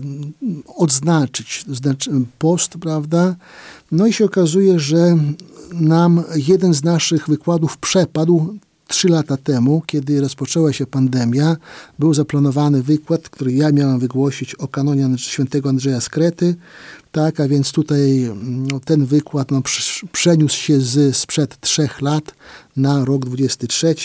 odznaczyć 0.75 1.65
znaczy 1.67 2.11
post, 2.39 2.73
prawda? 2.81 3.35
No 3.91 4.07
i 4.07 4.13
się 4.13 4.25
okazuje, 4.25 4.79
że 4.79 5.17
nam 5.73 6.23
jeden 6.35 6.73
z 6.73 6.83
naszych 6.83 7.27
wykładów 7.27 7.77
przepadł 7.77 8.57
trzy 8.88 9.09
lata 9.09 9.38
temu, 9.38 9.81
kiedy 9.85 10.21
rozpoczęła 10.21 10.73
się 10.73 10.85
pandemia. 10.88 11.57
Był 11.99 12.13
zaplanowany 12.13 12.83
wykład, 12.83 13.29
który 13.29 13.53
ja 13.53 13.71
miałem 13.71 13.99
wygłosić 13.99 14.55
o 14.55 14.67
kanonie 14.67 15.17
świętego 15.17 15.69
Andrzeja 15.69 16.01
Skrety 16.01 16.55
tak, 17.15 17.39
a 17.39 17.47
więc 17.47 17.71
tutaj 17.71 18.32
no, 18.43 18.80
ten 18.80 19.06
wykład 19.06 19.51
no, 19.51 19.62
przeniósł 20.12 20.58
się 20.58 20.82
z, 20.82 21.17
sprzed 21.17 21.60
trzech 21.60 22.01
lat 22.01 22.36
na 22.78 23.06
rok 23.06 23.25
23. 23.25 23.95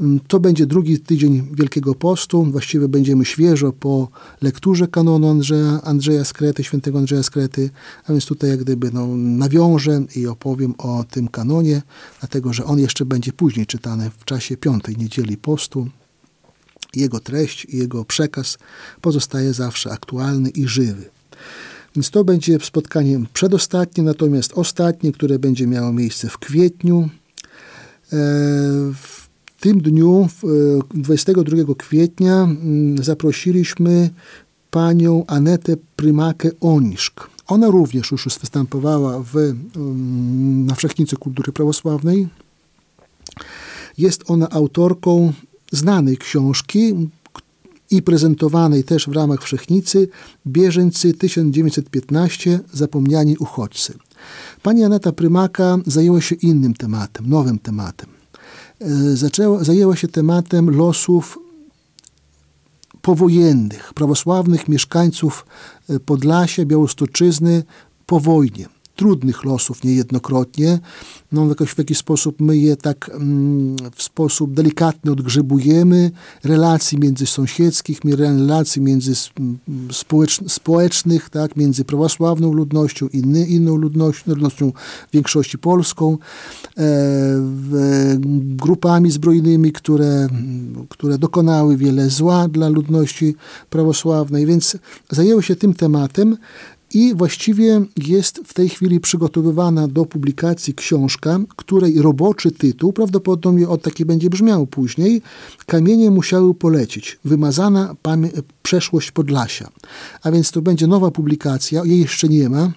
Mm, 0.00 0.20
to 0.28 0.40
będzie 0.40 0.66
drugi 0.66 1.00
tydzień 1.00 1.48
Wielkiego 1.52 1.94
Postu. 1.94 2.44
Właściwie 2.44 2.88
będziemy 2.88 3.24
świeżo 3.24 3.72
po 3.72 4.08
lekturze 4.40 4.88
kanonu 4.88 5.30
Andrzeja, 5.30 5.80
Andrzeja 5.82 6.24
Skrety, 6.24 6.64
świętego 6.64 6.98
Andrzeja 6.98 7.22
Skrety, 7.22 7.70
a 8.06 8.12
więc 8.12 8.26
tutaj 8.26 8.50
jak 8.50 8.60
gdyby 8.60 8.90
no, 8.92 9.06
nawiążę 9.16 10.02
i 10.16 10.26
opowiem 10.26 10.74
o 10.78 11.04
tym 11.10 11.28
kanonie, 11.28 11.82
dlatego 12.20 12.52
że 12.52 12.64
on 12.64 12.78
jeszcze 12.78 13.04
będzie 13.04 13.32
później 13.32 13.66
czytany 13.66 14.10
w 14.18 14.24
czasie 14.24 14.56
piątej 14.56 14.96
niedzieli 14.96 15.36
postu. 15.36 15.88
Jego 16.94 17.20
treść 17.20 17.64
i 17.64 17.76
jego 17.78 18.04
przekaz 18.04 18.58
pozostaje 19.00 19.54
zawsze 19.54 19.92
aktualny 19.92 20.50
i 20.50 20.68
żywy. 20.68 21.10
Więc 21.96 22.10
to 22.10 22.24
będzie 22.24 22.58
spotkanie 22.60 23.20
przedostatnie, 23.32 24.04
natomiast 24.04 24.52
ostatnie, 24.52 25.12
które 25.12 25.38
będzie 25.38 25.66
miało 25.66 25.92
miejsce 25.92 26.28
w 26.28 26.38
kwietniu. 26.38 27.08
E, 28.12 28.16
w 28.94 29.26
tym 29.60 29.80
dniu, 29.80 30.28
22 30.94 31.72
e, 31.72 31.74
kwietnia, 31.74 32.42
mm, 32.42 33.04
zaprosiliśmy 33.04 34.10
panią 34.70 35.24
Anetę 35.26 35.76
Prymakę-Oniszk. 35.96 37.28
Ona 37.46 37.66
również 37.70 38.10
już 38.10 38.24
występowała 38.24 39.22
w, 39.22 39.36
mm, 39.36 40.66
na 40.66 40.74
Wszechnicy 40.74 41.16
Kultury 41.16 41.52
Prawosławnej. 41.52 42.28
Jest 43.98 44.30
ona 44.30 44.50
autorką 44.50 45.32
znanej 45.72 46.16
książki 46.16 46.94
i 47.92 48.02
prezentowanej 48.02 48.84
też 48.84 49.08
w 49.08 49.12
ramach 49.12 49.42
Wszechnicy 49.42 50.08
Bieżeńcy 50.46 51.14
1915 51.14 52.60
Zapomniani 52.72 53.36
uchodźcy. 53.36 53.94
Pani 54.62 54.84
Aneta 54.84 55.12
Prymaka 55.12 55.78
zajęła 55.86 56.20
się 56.20 56.34
innym 56.34 56.74
tematem, 56.74 57.28
nowym 57.28 57.58
tematem. 57.58 58.08
E, 58.80 59.16
zaczęła, 59.16 59.64
zajęła 59.64 59.96
się 59.96 60.08
tematem 60.08 60.70
losów 60.70 61.38
powojennych, 63.02 63.94
prawosławnych 63.94 64.68
mieszkańców 64.68 65.46
e, 65.88 66.00
Podlasia, 66.00 66.64
Białostoczyzny 66.64 67.62
po 68.06 68.20
wojnie 68.20 68.68
trudnych 69.02 69.44
losów 69.44 69.84
niejednokrotnie. 69.84 70.78
No, 71.32 71.48
jakoś 71.48 71.70
w 71.70 71.78
jakiś 71.78 71.98
sposób 71.98 72.40
my 72.40 72.56
je 72.56 72.76
tak 72.76 73.10
mm, 73.14 73.76
w 73.94 74.02
sposób 74.02 74.54
delikatny 74.54 75.12
odgrzebujemy, 75.12 76.10
relacji 76.44 76.98
międzysąsiedzkich, 76.98 78.00
relacji 78.04 78.82
między 78.82 79.12
społecz, 79.92 80.40
społecznych, 80.48 81.30
tak, 81.30 81.56
między 81.56 81.84
prawosławną 81.84 82.52
ludnością 82.52 83.06
i 83.06 83.16
inny, 83.16 83.46
inną 83.46 83.76
ludnością, 83.76 84.22
ludnością 84.26 84.72
większości 85.12 85.58
polską, 85.58 86.18
e, 86.78 86.84
grupami 88.56 89.10
zbrojnymi, 89.10 89.72
które, 89.72 90.28
które 90.88 91.18
dokonały 91.18 91.76
wiele 91.76 92.10
zła 92.10 92.48
dla 92.48 92.68
ludności 92.68 93.34
prawosławnej, 93.70 94.46
więc 94.46 94.76
zajęły 95.10 95.42
się 95.42 95.56
tym 95.56 95.74
tematem, 95.74 96.36
i 96.94 97.14
właściwie 97.14 97.80
jest 97.96 98.40
w 98.44 98.54
tej 98.54 98.68
chwili 98.68 99.00
przygotowywana 99.00 99.88
do 99.88 100.04
publikacji 100.04 100.74
książka, 100.74 101.38
której 101.56 102.02
roboczy 102.02 102.50
tytuł, 102.50 102.92
prawdopodobnie 102.92 103.68
od 103.68 103.82
taki 103.82 104.04
będzie 104.04 104.30
brzmiał 104.30 104.66
później, 104.66 105.22
Kamienie 105.66 106.10
musiały 106.10 106.54
polecieć. 106.54 107.18
Wymazana 107.24 107.94
przeszłość 108.62 109.10
Podlasia. 109.10 109.68
A 110.22 110.30
więc 110.30 110.50
to 110.50 110.62
będzie 110.62 110.86
nowa 110.86 111.10
publikacja, 111.10 111.82
jej 111.84 112.00
jeszcze 112.00 112.28
nie 112.28 112.48
ma, 112.48 112.72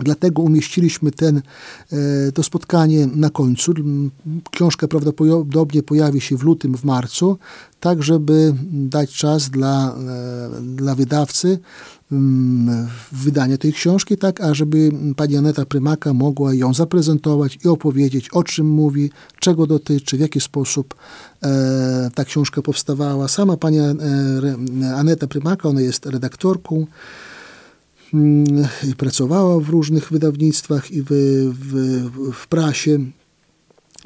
Dlatego 0.00 0.42
umieściliśmy 0.42 1.12
ten, 1.12 1.42
e, 1.92 2.32
to 2.32 2.42
spotkanie 2.42 3.08
na 3.14 3.30
końcu. 3.30 3.72
Książka 4.50 4.88
prawdopodobnie 4.88 5.82
pojawi 5.82 6.20
się 6.20 6.36
w 6.36 6.42
lutym, 6.42 6.76
w 6.76 6.84
marcu, 6.84 7.38
tak 7.80 8.02
żeby 8.02 8.54
dać 8.72 9.14
czas 9.14 9.50
dla, 9.50 9.94
e, 9.94 10.62
dla 10.62 10.94
wydawcy, 10.94 11.58
mm, 12.12 12.88
wydania 13.12 13.58
tej 13.58 13.72
książki, 13.72 14.16
tak, 14.16 14.40
ażeby 14.40 14.90
pani 15.16 15.36
Aneta 15.36 15.64
Prymaka 15.64 16.12
mogła 16.12 16.54
ją 16.54 16.74
zaprezentować 16.74 17.58
i 17.64 17.68
opowiedzieć, 17.68 18.30
o 18.30 18.44
czym 18.44 18.66
mówi, 18.66 19.10
czego 19.40 19.66
dotyczy, 19.66 20.16
w 20.16 20.20
jaki 20.20 20.40
sposób 20.40 20.94
e, 21.42 22.10
ta 22.14 22.24
książka 22.24 22.62
powstawała. 22.62 23.28
Sama 23.28 23.56
pani 23.56 23.78
e, 23.78 23.94
Aneta 24.96 25.26
Prymaka, 25.26 25.68
ona 25.68 25.80
jest 25.80 26.06
redaktorką 26.06 26.86
mm, 28.14 28.66
i 28.90 28.94
pracowała 28.94 29.60
w 29.60 29.68
różnych 29.68 30.12
wydawnictwach 30.12 30.90
i 30.90 31.02
w, 31.02 31.08
w, 31.52 32.32
w 32.32 32.46
prasie 32.46 32.98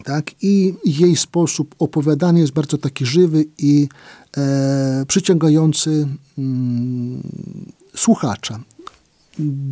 tak? 0.05 0.31
I 0.43 0.75
jej 0.85 1.17
sposób 1.17 1.75
opowiadania 1.79 2.41
jest 2.41 2.53
bardzo 2.53 2.79
taki 2.79 3.07
żywy 3.07 3.45
i 3.59 3.89
e, 4.37 5.05
przyciągający 5.09 6.09
mm, 6.39 7.23
słuchacza 7.97 8.61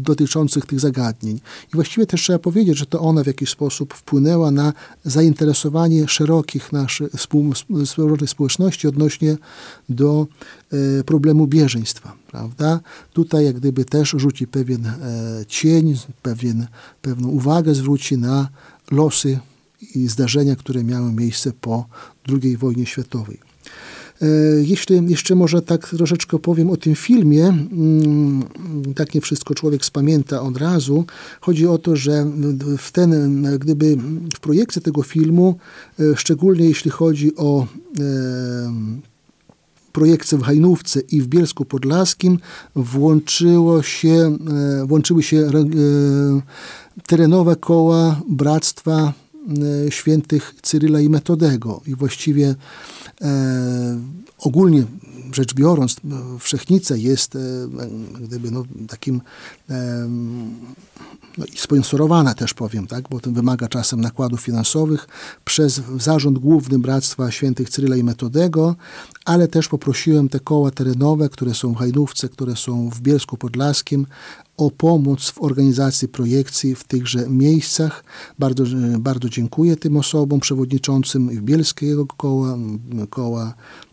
dotyczących 0.02 0.66
tych 0.66 0.80
zagadnień. 0.80 1.36
I 1.36 1.74
właściwie 1.74 2.06
też 2.06 2.22
trzeba 2.22 2.38
powiedzieć, 2.38 2.78
że 2.78 2.86
to 2.86 3.00
ona 3.00 3.24
w 3.24 3.26
jakiś 3.26 3.50
sposób 3.50 3.94
wpłynęła 3.94 4.50
na 4.50 4.72
zainteresowanie 5.04 6.08
szerokich 6.08 6.72
naszych 6.72 7.10
społeczności 8.26 8.88
odnośnie 8.88 9.36
do 9.88 10.26
e, 10.72 11.04
problemu 11.04 11.46
bieżeństwa. 11.46 12.12
Prawda? 12.30 12.80
Tutaj 13.12 13.44
jak 13.44 13.56
gdyby 13.56 13.84
też 13.84 14.14
rzuci 14.16 14.46
pewien 14.46 14.86
e, 14.86 14.96
cień, 15.48 15.96
pewien, 16.22 16.66
pewną 17.02 17.28
uwagę 17.28 17.74
zwróci 17.74 18.18
na 18.18 18.48
losy 18.90 19.38
i 19.94 20.08
zdarzenia, 20.08 20.56
które 20.56 20.84
miały 20.84 21.12
miejsce 21.12 21.52
po 21.60 21.86
II 22.42 22.56
wojnie 22.56 22.86
światowej. 22.86 23.49
E, 24.22 24.26
jeśli 24.62 25.10
jeszcze 25.10 25.34
może 25.34 25.62
tak 25.62 25.88
troszeczkę 25.88 26.38
powiem 26.38 26.70
o 26.70 26.76
tym 26.76 26.94
filmie, 26.94 27.46
mm, 27.46 28.44
tak 28.94 29.14
nie 29.14 29.20
wszystko 29.20 29.54
człowiek 29.54 29.84
spamięta 29.84 30.42
od 30.42 30.56
razu. 30.56 31.04
Chodzi 31.40 31.66
o 31.66 31.78
to, 31.78 31.96
że 31.96 32.26
w 32.78 32.92
ten, 32.92 33.42
gdyby 33.58 33.96
w 34.34 34.40
projekcie 34.40 34.80
tego 34.80 35.02
filmu, 35.02 35.58
e, 36.00 36.16
szczególnie 36.16 36.64
jeśli 36.64 36.90
chodzi 36.90 37.36
o 37.36 37.66
e, 38.00 38.02
projekcje 39.92 40.38
w 40.38 40.42
Hajnówce 40.42 41.00
i 41.00 41.20
w 41.20 41.26
Bielsku 41.26 41.64
Podlaskim 41.64 42.38
włączyło 42.74 43.82
się, 43.82 44.36
włączyły 44.86 45.22
się 45.22 45.50
terenowe 47.06 47.56
koła 47.56 48.20
Bractwa 48.28 49.12
świętych 49.90 50.54
Cyryla 50.62 51.00
i 51.00 51.08
Metodego. 51.08 51.80
I 51.86 51.94
właściwie 51.94 52.54
e, 53.20 54.00
ogólnie 54.38 54.84
rzecz 55.32 55.54
biorąc, 55.54 55.96
Wszechnica 56.38 56.96
jest 56.96 57.36
e, 57.36 57.38
gdyby 58.20 58.50
no, 58.50 58.64
takim 58.88 59.20
e, 59.70 60.08
no 61.38 61.44
sponsorowana 61.56 62.34
też 62.34 62.54
powiem, 62.54 62.86
tak, 62.86 63.08
bo 63.08 63.20
to 63.20 63.30
wymaga 63.30 63.68
czasem 63.68 64.00
nakładów 64.00 64.40
finansowych 64.40 65.08
przez 65.44 65.82
Zarząd 65.98 66.38
Główny 66.38 66.78
Bractwa 66.78 67.30
Świętych 67.30 67.70
Cyryla 67.70 67.96
i 67.96 68.04
Metodego, 68.04 68.76
ale 69.24 69.48
też 69.48 69.68
poprosiłem 69.68 70.28
te 70.28 70.40
koła 70.40 70.70
terenowe, 70.70 71.28
które 71.28 71.54
są 71.54 71.74
w 71.74 71.76
Hajdówce, 71.76 72.28
które 72.28 72.56
są 72.56 72.90
w 72.90 73.00
Bielsku 73.00 73.36
Podlaskim, 73.36 74.06
o 74.56 74.70
pomoc 74.70 75.30
w 75.30 75.42
organizacji 75.42 76.08
projekcji 76.08 76.74
w 76.74 76.84
tychże 76.84 77.28
miejscach. 77.28 78.04
Bardzo, 78.38 78.64
bardzo 78.98 79.28
dziękuję 79.28 79.76
tym 79.76 79.96
osobom 79.96 80.40
przewodniczącym 80.40 81.28
Bielskiego 81.42 82.06
Koła, 82.06 82.58
koła 83.10 83.44
e, 83.44 83.89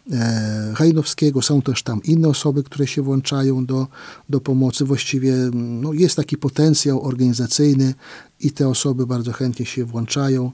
Hajnowskiego. 0.75 1.41
Są 1.41 1.61
też 1.61 1.83
tam 1.83 2.03
inne 2.03 2.27
osoby, 2.27 2.63
które 2.63 2.87
się 2.87 3.01
włączają 3.01 3.65
do, 3.65 3.87
do 4.29 4.41
pomocy. 4.41 4.85
Właściwie 4.85 5.33
no, 5.53 5.93
jest 5.93 6.15
taki 6.15 6.37
potencjał 6.37 7.05
organizacyjny 7.05 7.93
i 8.39 8.51
te 8.51 8.67
osoby 8.67 9.07
bardzo 9.07 9.31
chętnie 9.31 9.65
się 9.65 9.85
włączają, 9.85 10.51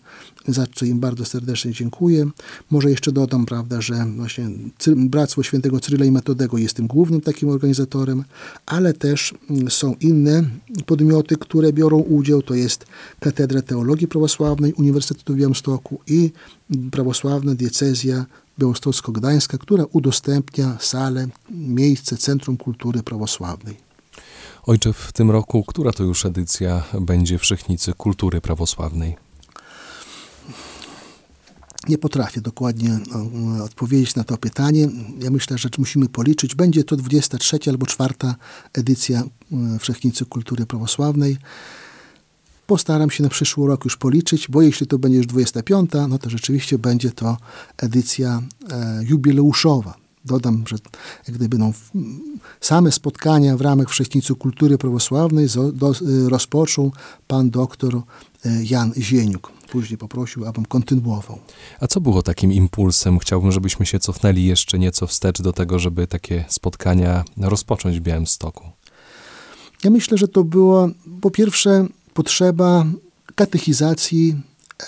za 0.47 0.67
co 0.75 0.85
im 0.85 0.99
bardzo 0.99 1.25
serdecznie 1.25 1.71
dziękuję. 1.71 2.29
Może 2.71 2.89
jeszcze 2.89 3.11
dodam, 3.11 3.45
prawda, 3.45 3.81
że 3.81 4.05
właśnie 4.15 4.49
Bractwo 4.95 5.43
Świętego 5.43 5.79
Cyryla 5.79 6.05
i 6.05 6.11
Metodego 6.11 6.57
jest 6.57 6.75
tym 6.75 6.87
głównym 6.87 7.21
takim 7.21 7.49
organizatorem, 7.49 8.23
ale 8.65 8.93
też 8.93 9.33
mm, 9.49 9.71
są 9.71 9.95
inne 9.99 10.43
podmioty, 10.85 11.37
które 11.37 11.73
biorą 11.73 11.99
udział, 11.99 12.41
to 12.41 12.53
jest 12.53 12.85
Katedra 13.19 13.61
Teologii 13.61 14.07
Prawosławnej 14.07 14.73
Uniwersytetu 14.73 15.33
w 15.33 15.37
Białymstoku 15.37 15.99
i 16.07 16.31
Prawosławna 16.91 17.55
Diecezja 17.55 18.25
Białostocko-Gdańska, 18.59 19.57
która 19.57 19.85
udostępnia 19.91 20.77
salę, 20.79 21.27
miejsce, 21.51 22.17
Centrum 22.17 22.57
Kultury 22.57 23.03
Prawosławnej. 23.03 23.77
Ojcze, 24.63 24.93
w 24.93 25.11
tym 25.11 25.31
roku, 25.31 25.63
która 25.63 25.91
to 25.91 26.03
już 26.03 26.25
edycja 26.25 26.83
będzie 27.01 27.37
Wszechnicy 27.37 27.93
Kultury 27.93 28.41
Prawosławnej? 28.41 29.15
Nie 31.89 31.97
potrafię 31.97 32.41
dokładnie 32.41 32.99
odpowiedzieć 33.63 34.15
na 34.15 34.23
to 34.23 34.37
pytanie. 34.37 34.89
Ja 35.19 35.29
myślę, 35.31 35.57
że 35.57 35.69
musimy 35.77 36.09
policzyć. 36.09 36.55
Będzie 36.55 36.83
to 36.83 36.95
23 36.95 37.59
albo 37.67 37.85
4 37.85 38.13
edycja 38.73 39.23
Wszechnicy 39.79 40.25
Kultury 40.25 40.65
Prawosławnej. 40.65 41.37
Postaram 42.73 43.11
się 43.11 43.23
na 43.23 43.29
przyszły 43.29 43.67
rok 43.67 43.85
już 43.85 43.97
policzyć, 43.97 44.47
bo 44.47 44.61
jeśli 44.61 44.87
to 44.87 44.99
będzie 44.99 45.17
już 45.17 45.27
25, 45.27 45.91
no 46.09 46.17
to 46.17 46.29
rzeczywiście 46.29 46.77
będzie 46.77 47.11
to 47.11 47.37
edycja 47.77 48.41
e, 48.71 49.03
jubileuszowa. 49.03 49.95
Dodam, 50.25 50.63
że 50.67 50.75
jak 51.27 51.37
gdyby 51.37 51.57
no, 51.57 51.71
same 52.61 52.91
spotkania 52.91 53.57
w 53.57 53.61
ramach 53.61 53.89
Wszechnicy 53.89 54.35
Kultury 54.35 54.77
Prawosławnej 54.77 55.45
y, 55.45 56.29
rozpoczął 56.29 56.91
pan 57.27 57.49
doktor 57.49 57.95
y, 57.95 58.01
Jan 58.63 58.93
Zieniuk. 58.97 59.51
Później 59.71 59.97
poprosił, 59.97 60.45
abym 60.45 60.65
kontynuował. 60.65 61.39
A 61.79 61.87
co 61.87 62.01
było 62.01 62.23
takim 62.23 62.53
impulsem? 62.53 63.19
Chciałbym, 63.19 63.51
żebyśmy 63.51 63.85
się 63.85 63.99
cofnęli 63.99 64.43
jeszcze 64.43 64.79
nieco 64.79 65.07
wstecz 65.07 65.41
do 65.41 65.53
tego, 65.53 65.79
żeby 65.79 66.07
takie 66.07 66.45
spotkania 66.47 67.23
rozpocząć 67.37 67.99
w 67.99 68.01
Białymstoku. 68.01 68.63
Ja 69.83 69.89
myślę, 69.89 70.17
że 70.17 70.27
to 70.27 70.43
była 70.43 70.89
po 71.21 71.31
pierwsze 71.31 71.87
potrzeba 72.13 72.85
katechizacji 73.35 74.35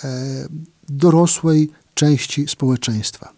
e, 0.04 0.48
dorosłej 0.88 1.70
części 1.94 2.48
społeczeństwa. 2.48 3.32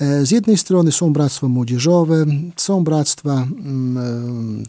E, 0.00 0.26
z 0.26 0.30
jednej 0.30 0.58
strony 0.58 0.92
są 0.92 1.12
bractwa 1.12 1.48
młodzieżowe, 1.48 2.26
są 2.56 2.84
bractwa 2.84 3.32
mm, 3.32 4.64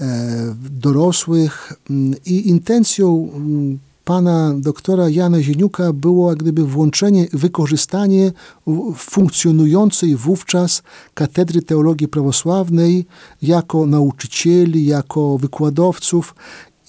e, 0.00 0.54
dorosłych 0.70 1.72
mm, 1.90 2.14
i 2.26 2.48
intencją 2.48 3.30
mm, 3.34 3.78
pana 4.04 4.54
doktora 4.56 5.08
Jana 5.08 5.42
Zieniuka 5.42 5.92
było 5.92 6.30
jak 6.30 6.38
gdyby 6.38 6.64
włączenie, 6.64 7.28
wykorzystanie 7.32 8.32
funkcjonującej 8.96 10.16
wówczas 10.16 10.82
Katedry 11.14 11.62
Teologii 11.62 12.08
Prawosławnej 12.08 13.06
jako 13.42 13.86
nauczycieli, 13.86 14.86
jako 14.86 15.38
wykładowców 15.38 16.34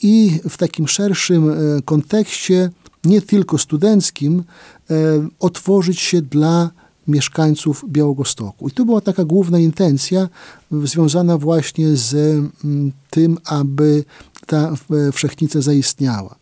i 0.02 0.40
w 0.50 0.58
takim 0.58 0.88
szerszym 0.88 1.52
kontekście, 1.86 2.70
nie 3.04 3.22
tylko 3.22 3.58
studenckim, 3.58 4.44
otworzyć 5.40 6.00
się 6.00 6.22
dla 6.22 6.70
mieszkańców 7.08 7.86
Białogostoku. 7.88 8.68
I 8.68 8.72
to 8.72 8.86
była 8.86 9.02
taka 9.02 9.26
główna 9.26 9.60
intencja 9.60 10.30
związana 10.72 11.38
właśnie 11.38 11.96
z 11.96 12.14
mm, 12.64 12.92
tym, 13.10 13.38
aby 13.46 14.04
ta 14.46 14.74
wszechnica 15.14 15.62
zaistniała. 15.62 16.36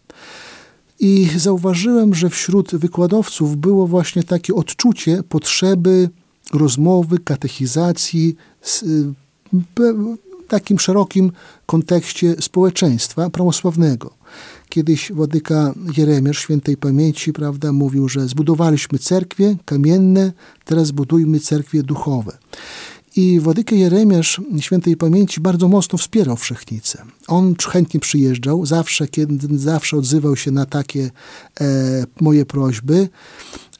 I 1.00 1.30
zauważyłem, 1.38 2.16
że 2.16 2.30
wśród 2.30 2.76
wykładowców 2.76 3.58
było 3.58 3.88
właśnie 3.88 4.24
takie 4.24 4.56
odczucie 4.56 5.24
potrzeby 5.30 6.10
rozmowy, 6.54 7.20
katechizacji 7.20 8.36
w 8.64 9.80
takim 10.48 10.80
szerokim 10.80 11.32
kontekście 11.66 12.36
społeczeństwa 12.42 13.30
prawosławnego. 13.30 14.14
Kiedyś 14.70 15.12
Władyka 15.12 15.74
Jeremiasz 15.98 16.40
świętej 16.40 16.78
pamięci 16.78 17.34
prawda, 17.34 17.74
mówił, 17.74 18.10
że 18.10 18.28
zbudowaliśmy 18.28 19.00
cerkwie 19.00 19.56
kamienne, 19.66 20.32
teraz 20.66 20.92
budujmy 20.92 21.40
cerkwie 21.40 21.84
duchowe. 21.84 22.38
I 23.16 23.40
Władyka 23.40 23.76
Jeremiasz 23.76 24.42
świętej 24.60 24.98
pamięci 24.98 25.42
bardzo 25.42 25.68
mocno 25.68 25.98
wspierał 25.98 26.38
Wszechnicę. 26.38 27.06
On 27.28 27.56
chętnie 27.70 28.00
przyjeżdżał, 28.00 28.66
zawsze, 28.66 29.08
kiedy, 29.08 29.58
zawsze 29.58 29.98
odzywał 29.98 30.36
się 30.36 30.52
na 30.52 30.66
takie 30.66 31.12
e, 31.62 32.06
moje 32.22 32.46
prośby, 32.46 33.10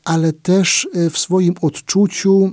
ale 0.04 0.34
też 0.34 0.88
e, 0.94 1.10
w 1.10 1.18
swoim 1.18 1.54
odczuciu 1.62 2.52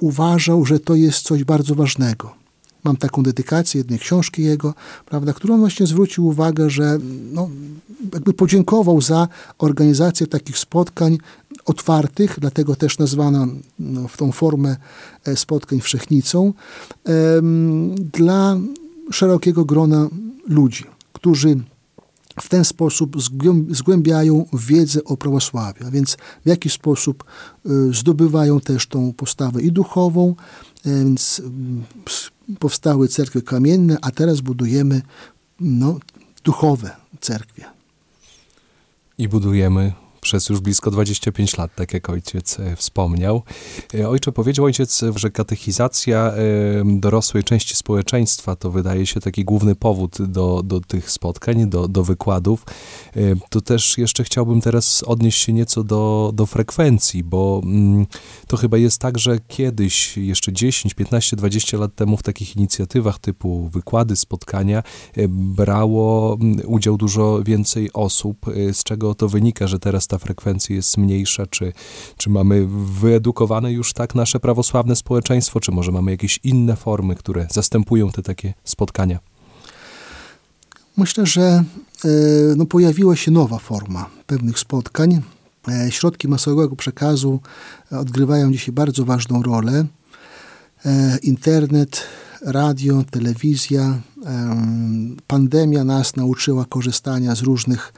uważał, 0.00 0.64
że 0.64 0.80
to 0.80 0.94
jest 0.94 1.20
coś 1.20 1.44
bardzo 1.44 1.74
ważnego 1.74 2.41
Mam 2.84 2.96
taką 2.96 3.22
dedykację 3.22 3.78
jednej 3.78 3.98
książki 3.98 4.42
jego, 4.42 4.74
prawda, 5.06 5.32
którą 5.32 5.58
właśnie 5.58 5.86
zwrócił 5.86 6.26
uwagę, 6.26 6.70
że 6.70 6.98
no, 7.32 7.50
jakby 8.12 8.32
podziękował 8.32 9.00
za 9.00 9.28
organizację 9.58 10.26
takich 10.26 10.58
spotkań 10.58 11.18
otwartych, 11.64 12.36
dlatego 12.40 12.76
też 12.76 12.98
nazwano 12.98 13.46
no, 13.78 14.08
w 14.08 14.16
tą 14.16 14.32
formę 14.32 14.76
e, 15.24 15.36
spotkań 15.36 15.80
wszechnicą, 15.80 16.52
dla 18.12 18.58
szerokiego 19.10 19.64
grona 19.64 20.08
ludzi, 20.48 20.84
którzy 21.12 21.56
w 22.40 22.48
ten 22.48 22.64
sposób 22.64 23.16
zgłębiają 23.70 24.46
wiedzę 24.52 25.04
o 25.04 25.16
prawosławiu, 25.16 25.86
a 25.86 25.90
więc 25.90 26.16
w 26.44 26.48
jaki 26.48 26.70
sposób 26.70 27.24
zdobywają 27.90 28.60
też 28.60 28.86
tą 28.86 29.12
postawę 29.12 29.62
i 29.62 29.72
duchową, 29.72 30.34
więc 30.84 31.42
powstały 32.58 33.08
cerkwie 33.08 33.42
kamienne, 33.42 33.98
a 34.02 34.10
teraz 34.10 34.40
budujemy 34.40 35.02
no, 35.60 35.98
duchowe 36.44 36.90
cerkwie. 37.20 37.64
I 39.18 39.28
budujemy 39.28 39.92
przez 40.22 40.48
już 40.48 40.60
blisko 40.60 40.90
25 40.90 41.56
lat, 41.56 41.74
tak 41.74 41.94
jak 41.94 42.10
ojciec 42.10 42.60
e, 42.60 42.76
wspomniał. 42.76 43.42
E, 43.94 44.08
ojcze, 44.08 44.32
powiedział 44.32 44.64
ojciec, 44.64 45.04
że 45.16 45.30
katechizacja 45.30 46.32
dorosłej 46.84 47.44
części 47.44 47.76
społeczeństwa 47.76 48.56
to 48.56 48.70
wydaje 48.70 49.06
się 49.06 49.20
taki 49.20 49.44
główny 49.44 49.74
powód 49.74 50.22
do, 50.22 50.62
do 50.64 50.80
tych 50.80 51.10
spotkań, 51.10 51.70
do, 51.70 51.88
do 51.88 52.04
wykładów. 52.04 52.64
E, 53.16 53.20
to 53.50 53.60
też 53.60 53.98
jeszcze 53.98 54.24
chciałbym 54.24 54.60
teraz 54.60 55.02
odnieść 55.06 55.44
się 55.44 55.52
nieco 55.52 55.84
do, 55.84 56.30
do 56.34 56.46
frekwencji, 56.46 57.24
bo 57.24 57.60
mm, 57.64 58.06
to 58.46 58.56
chyba 58.56 58.78
jest 58.78 58.98
tak, 58.98 59.18
że 59.18 59.38
kiedyś, 59.48 60.16
jeszcze 60.16 60.52
10, 60.52 60.94
15, 60.94 61.36
20 61.36 61.78
lat 61.78 61.94
temu 61.94 62.16
w 62.16 62.22
takich 62.22 62.56
inicjatywach 62.56 63.18
typu 63.18 63.68
wykłady, 63.68 64.16
spotkania 64.16 64.82
brało 65.28 66.38
mm, 66.40 66.60
udział 66.66 66.96
dużo 66.96 67.42
więcej 67.42 67.92
osób, 67.92 68.46
z 68.72 68.84
czego 68.84 69.14
to 69.14 69.28
wynika, 69.28 69.66
że 69.66 69.78
teraz 69.78 70.06
ta 70.12 70.18
frekwencja 70.18 70.76
jest 70.76 70.96
mniejsza, 70.96 71.46
czy, 71.46 71.72
czy 72.16 72.30
mamy 72.30 72.66
wyedukowane 73.00 73.72
już 73.72 73.92
tak 73.92 74.14
nasze 74.14 74.40
prawosławne 74.40 74.96
społeczeństwo, 74.96 75.60
czy 75.60 75.72
może 75.72 75.92
mamy 75.92 76.10
jakieś 76.10 76.40
inne 76.44 76.76
formy, 76.76 77.14
które 77.14 77.46
zastępują 77.50 78.10
te 78.10 78.22
takie 78.22 78.54
spotkania? 78.64 79.18
Myślę, 80.96 81.26
że 81.26 81.42
e, 81.42 81.64
no, 82.56 82.66
pojawiła 82.66 83.16
się 83.16 83.30
nowa 83.30 83.58
forma 83.58 84.10
pewnych 84.26 84.58
spotkań. 84.58 85.22
E, 85.68 85.90
środki 85.90 86.28
masowego 86.28 86.76
przekazu 86.76 87.40
odgrywają 87.90 88.52
dzisiaj 88.52 88.74
bardzo 88.74 89.04
ważną 89.04 89.42
rolę. 89.42 89.84
E, 90.86 91.18
internet, 91.22 92.02
radio, 92.42 93.04
telewizja. 93.10 94.00
Pandemia 95.26 95.84
nas 95.84 96.16
nauczyła 96.16 96.64
korzystania 96.64 97.34
z 97.34 97.42
różnych 97.42 97.92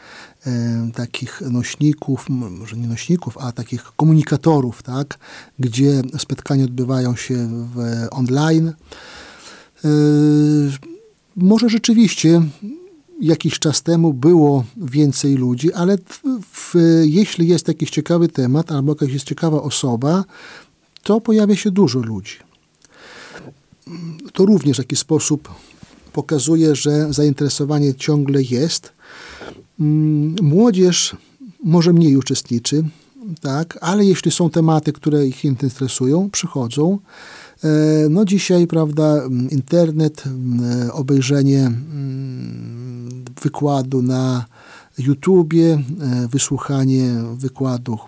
takich 0.95 1.41
nośników, 1.41 2.29
może 2.29 2.77
nie 2.77 2.89
nośników, 2.89 3.39
a 3.39 3.53
takich 3.53 3.83
komunikatorów, 3.97 4.83
tak, 4.83 5.19
gdzie 5.59 6.03
spotkania 6.19 6.65
odbywają 6.65 7.17
się 7.17 7.67
w 7.75 8.07
online. 8.11 8.73
Może 11.37 11.69
rzeczywiście 11.69 12.43
jakiś 13.21 13.59
czas 13.59 13.83
temu 13.83 14.13
było 14.13 14.65
więcej 14.77 15.35
ludzi, 15.35 15.73
ale 15.73 15.99
w, 15.99 16.23
w, 16.53 16.75
jeśli 17.05 17.49
jest 17.49 17.69
jakiś 17.69 17.91
ciekawy 17.91 18.29
temat 18.29 18.73
albo 18.73 18.93
jakaś 18.93 19.13
jest 19.13 19.27
ciekawa 19.27 19.63
osoba, 19.63 20.25
to 21.03 21.21
pojawia 21.21 21.57
się 21.57 21.71
dużo 21.71 21.99
ludzi. 21.99 22.37
To 24.33 24.47
również 24.47 24.77
w 24.77 24.79
jakiś 24.79 24.99
sposób 24.99 25.55
pokazuje, 26.13 26.77
że 26.77 27.13
zainteresowanie 27.13 27.95
ciągle 27.95 28.43
jest. 28.43 28.93
Mm, 29.81 30.37
młodzież 30.43 31.17
może 31.65 31.93
mniej 31.93 32.17
uczestniczy, 32.17 32.85
tak, 33.41 33.79
ale 33.81 34.05
jeśli 34.05 34.31
są 34.31 34.51
tematy, 34.51 34.93
które 34.93 35.27
ich 35.27 35.45
interesują, 35.45 36.31
przychodzą. 36.31 36.99
E, 37.65 37.69
no 38.11 38.25
dzisiaj, 38.25 38.67
prawda, 38.67 39.23
internet, 39.51 40.25
obejrzenie 40.93 41.71
wykładu 43.43 44.03
na 44.03 44.45
YouTubie, 44.99 45.73
e, 45.73 46.29
wysłuchanie 46.29 47.15
wykładów 47.35 48.01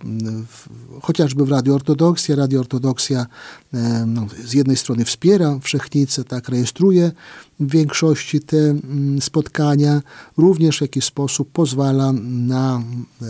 chociażby 1.03 1.44
w 1.44 1.49
Radio 1.49 1.75
Ortodoksja. 1.75 2.37
Radio 2.37 2.61
Ortodoksja 2.61 3.27
e, 3.75 4.05
no, 4.07 4.27
z 4.44 4.53
jednej 4.53 4.77
strony 4.77 5.05
wspiera 5.05 5.59
Wszechnicę, 5.62 6.25
tak 6.25 6.49
rejestruje 6.49 7.12
w 7.61 7.70
większości 7.70 8.40
te 8.40 8.57
spotkania, 9.20 10.03
również 10.37 10.79
w 10.79 10.81
jakiś 10.81 11.05
sposób 11.05 11.51
pozwala 11.53 12.12
na 12.22 12.83
e, 13.22 13.27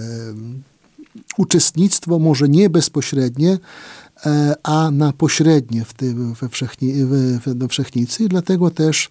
uczestnictwo, 1.39 2.19
może 2.19 2.49
nie 2.49 2.71
bezpośrednie, 2.71 3.59
a 4.63 4.91
na 4.91 5.13
pośrednie 5.13 5.85
w 5.85 5.95
tym, 5.95 6.35
we, 6.35 6.49
wszechni, 6.49 6.93
we 7.47 7.69
Wszechnicy 7.69 8.25
i 8.25 8.29
dlatego 8.29 8.71
też 8.71 9.11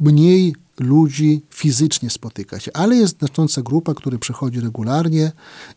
mniej 0.00 0.54
ludzi 0.80 1.42
fizycznie 1.50 2.10
spotyka 2.10 2.60
się, 2.60 2.70
ale 2.74 2.96
jest 2.96 3.18
znacząca 3.18 3.62
grupa, 3.62 3.94
która 3.94 4.18
przychodzi 4.18 4.60
regularnie 4.60 5.32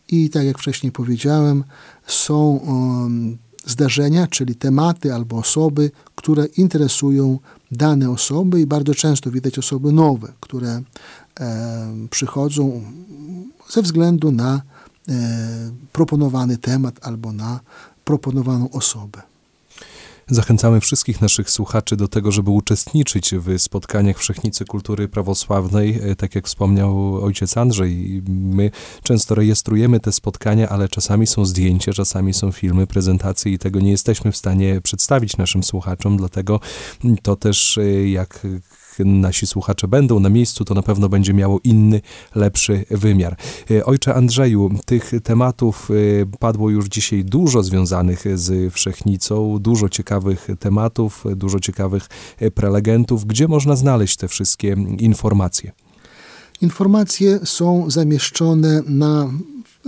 i 0.08 0.30
tak 0.30 0.44
jak 0.44 0.58
wcześniej 0.58 0.92
powiedziałem, 0.92 1.64
są 2.06 2.36
um, 2.36 3.38
zdarzenia, 3.66 4.26
czyli 4.26 4.54
tematy 4.54 5.14
albo 5.14 5.36
osoby, 5.36 5.90
które 6.14 6.46
interesują 6.46 7.38
dane 7.70 8.10
osoby 8.10 8.60
i 8.60 8.66
bardzo 8.66 8.94
często 8.94 9.30
widać 9.30 9.58
osoby 9.58 9.92
nowe, 9.92 10.32
które 10.40 10.82
e, 11.40 12.06
przychodzą 12.10 12.82
ze 13.70 13.82
względu 13.82 14.32
na 14.32 14.62
e, 15.08 15.12
proponowany 15.92 16.56
temat 16.58 17.06
albo 17.06 17.32
na 17.32 17.60
proponowaną 18.04 18.70
osobę. 18.70 19.31
Zachęcamy 20.26 20.80
wszystkich 20.80 21.20
naszych 21.20 21.50
słuchaczy 21.50 21.96
do 21.96 22.08
tego, 22.08 22.32
żeby 22.32 22.50
uczestniczyć 22.50 23.34
w 23.34 23.62
spotkaniach 23.62 24.18
Wszechnicy 24.18 24.64
Kultury 24.64 25.08
Prawosławnej. 25.08 26.00
E, 26.02 26.16
tak 26.16 26.34
jak 26.34 26.46
wspomniał 26.46 27.14
ojciec 27.24 27.56
Andrzej, 27.56 28.22
my 28.28 28.70
często 29.02 29.34
rejestrujemy 29.34 30.00
te 30.00 30.12
spotkania, 30.12 30.68
ale 30.68 30.88
czasami 30.88 31.26
są 31.26 31.44
zdjęcia, 31.44 31.92
czasami 31.92 32.34
są 32.34 32.52
filmy, 32.52 32.86
prezentacje 32.86 33.52
i 33.52 33.58
tego 33.58 33.80
nie 33.80 33.90
jesteśmy 33.90 34.32
w 34.32 34.36
stanie 34.36 34.80
przedstawić 34.80 35.36
naszym 35.36 35.62
słuchaczom, 35.62 36.16
dlatego 36.16 36.60
to 37.22 37.36
też 37.36 37.78
e, 37.78 38.08
nasi 39.04 39.46
słuchacze 39.46 39.88
będą 39.88 40.20
na 40.20 40.28
miejscu, 40.28 40.64
to 40.64 40.74
na 40.74 40.82
pewno 40.82 41.08
będzie 41.08 41.34
miało 41.34 41.60
inny, 41.64 42.00
lepszy 42.34 42.84
wymiar. 42.90 43.36
E, 43.70 43.84
ojcze 43.84 44.14
Andrzeju, 44.14 44.70
tych 44.84 45.12
tematów 45.22 45.88
e, 45.90 45.94
padło 46.38 46.70
już 46.70 46.86
dzisiaj 46.86 47.24
dużo 47.24 47.62
związanych 47.62 48.24
z 48.34 48.74
wszechnicą, 48.74 49.58
dużo 49.58 49.88
ciekawych 49.88 50.48
tematów, 50.58 51.24
dużo 51.36 51.60
ciekawych 51.60 52.08
e, 52.38 52.50
prelegentów. 52.50 53.24
Gdzie 53.24 53.48
można 53.48 53.76
znaleźć 53.76 54.16
te 54.16 54.28
wszystkie 54.28 54.76
informacje? 54.98 55.72
Informacje 56.60 57.38
są 57.44 57.90
zamieszczone 57.90 58.82
na 58.86 59.30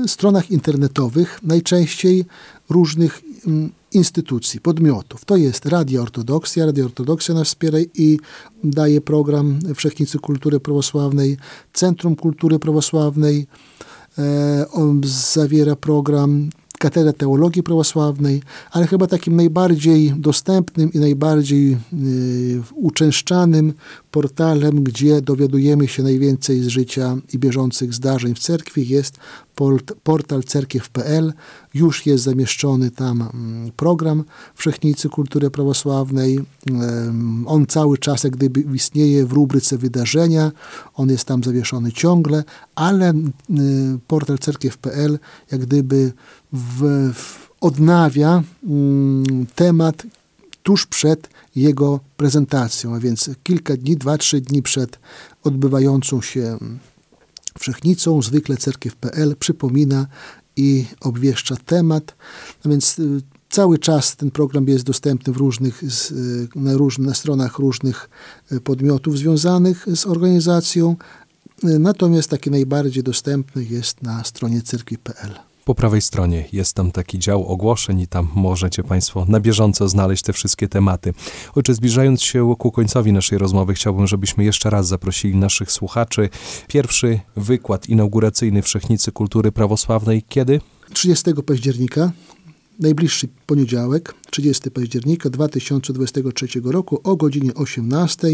stronach 0.07 0.51
internetowych, 0.51 1.41
najczęściej 1.43 2.25
różnych 2.71 3.23
mm, 3.47 3.71
instytucji, 3.95 4.61
podmiotów. 4.61 5.25
To 5.25 5.37
jest 5.37 5.67
Radio 5.67 6.03
Ortodoksja. 6.03 6.67
Radio 6.67 6.85
Ortodoksja 6.85 7.35
nas 7.35 7.49
wspiera 7.49 7.79
i 7.95 8.19
daje 8.65 9.01
program 9.01 9.59
Wszechnicy 9.75 10.19
Kultury 10.19 10.61
Prawosławnej. 10.61 11.37
Centrum 11.73 12.17
Kultury 12.17 12.59
Prawosławnej 12.59 13.47
e, 14.19 14.67
on 14.73 15.01
zawiera 15.05 15.77
program 15.77 16.51
Katedra 16.79 17.13
Teologii 17.13 17.63
Prawosławnej, 17.63 18.43
ale 18.71 18.87
chyba 18.87 19.07
takim 19.07 19.37
najbardziej 19.37 20.13
dostępnym 20.17 20.93
i 20.93 20.99
najbardziej 20.99 21.73
y, 21.73 21.77
uczęszczanym 22.75 23.73
portalem, 24.15 24.85
gdzie 24.85 25.23
dowiadujemy 25.23 25.89
się 25.89 26.03
najwięcej 26.03 26.63
z 26.63 26.67
życia 26.67 27.17
i 27.33 27.39
bieżących 27.39 27.95
zdarzeń 27.95 28.35
w 28.35 28.39
cerkwi 28.39 28.89
jest 28.89 29.19
portal 30.03 30.43
cerkiew.pl. 30.43 31.33
Już 31.75 32.07
jest 32.07 32.25
zamieszczony 32.25 32.91
tam 32.91 33.23
mm, 33.23 33.73
program 33.77 34.25
Wszechnicy 34.55 35.09
Kultury 35.09 35.51
Prawosławnej. 35.51 36.41
On 37.47 37.67
cały 37.67 37.99
czas 37.99 38.25
jak 38.25 38.37
gdyby 38.37 38.61
istnieje 38.61 39.27
w 39.27 39.33
rubryce 39.33 39.79
wydarzenia. 39.79 40.53
On 40.95 41.09
jest 41.11 41.25
tam 41.25 41.45
zawieszony 41.45 41.93
ciągle, 41.93 42.45
ale 42.75 43.11
y, 43.11 43.15
portal 44.07 44.39
cerkiew.pl 44.39 45.19
jak 45.51 45.61
gdyby 45.61 46.13
w, 46.53 47.11
w 47.15 47.51
odnawia 47.61 48.43
mm, 48.65 49.47
temat 49.55 50.03
tuż 50.65 50.87
przed 50.87 51.29
jego 51.57 52.01
prezentacją, 52.17 52.95
a 52.95 53.01
więc 53.01 53.31
kilka 53.43 53.77
dni, 53.77 53.97
dwa, 53.97 54.19
trzy 54.19 54.41
dni 54.41 54.63
przed 54.63 54.99
odbywającą 55.43 56.23
się 56.23 56.59
wszechnicą, 57.59 58.23
zwykle 58.23 58.57
cerkiew.pl 58.57 59.37
przypomina 59.37 60.07
i 60.57 60.85
obwieszcza 61.01 61.57
temat. 61.57 62.15
A 62.65 62.69
więc 62.69 62.99
y, 62.99 63.21
cały 63.51 63.79
czas 63.79 64.17
ten 64.17 64.31
program 64.31 64.69
jest 64.69 64.85
dostępny 64.85 65.33
w 65.33 65.37
różnych, 65.37 65.83
y, 65.83 65.89
na, 66.55 66.75
różnych, 66.75 67.09
na 67.09 67.15
stronach 67.15 67.59
różnych 67.59 68.09
y, 68.53 68.61
podmiotów 68.61 69.19
związanych 69.19 69.87
z 69.95 70.07
organizacją, 70.07 70.97
natomiast 71.63 72.31
taki 72.31 72.51
najbardziej 72.51 73.03
dostępny 73.03 73.65
jest 73.65 74.03
na 74.03 74.25
stronie 74.25 74.63
cerkwi.pl. 74.63 75.54
Po 75.65 75.75
prawej 75.75 76.01
stronie 76.01 76.45
jest 76.53 76.75
tam 76.75 76.91
taki 76.91 77.19
dział 77.19 77.47
ogłoszeń 77.47 78.01
i 78.01 78.07
tam 78.07 78.29
możecie 78.35 78.83
Państwo 78.83 79.25
na 79.29 79.41
bieżąco 79.41 79.89
znaleźć 79.89 80.23
te 80.23 80.33
wszystkie 80.33 80.69
tematy. 80.69 81.15
Ojcze, 81.55 81.75
zbliżając 81.75 82.23
się 82.23 82.55
ku 82.59 82.73
końcowi 82.73 83.13
naszej 83.13 83.39
rozmowy, 83.39 83.75
chciałbym, 83.75 84.07
żebyśmy 84.07 84.45
jeszcze 84.45 84.71
raz 84.71 84.87
zaprosili 84.89 85.37
naszych 85.37 85.73
słuchaczy. 85.73 86.29
Pierwszy 86.69 87.21
wykład 87.37 87.89
inauguracyjny 87.89 88.63
Wszechnicy 88.63 89.13
Kultury 89.13 89.53
Prawosławnej 89.53 90.23
kiedy? 90.29 90.61
30 90.93 91.31
października, 91.47 92.13
najbliższy 92.81 93.29
poniedziałek, 93.47 94.15
30 94.31 94.71
października 94.71 95.31
2023 95.31 96.47
roku 96.65 97.01
o 97.05 97.17
godzinie 97.17 97.55
18. 97.55 98.29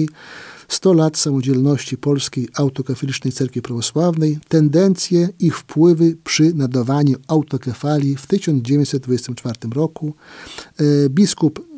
100 0.68 0.92
lat 0.92 1.16
samodzielności 1.16 1.98
Polskiej 1.98 2.48
Autokefalicznej 2.54 3.32
Cerkwi 3.32 3.62
Prawosławnej, 3.62 4.38
tendencje 4.48 5.28
i 5.38 5.50
wpływy 5.50 6.16
przy 6.24 6.54
nadawaniu 6.54 7.16
autokefalii 7.28 8.16
w 8.16 8.26
1924 8.26 9.54
roku. 9.74 10.14
E, 10.78 11.08
biskup 11.08 11.70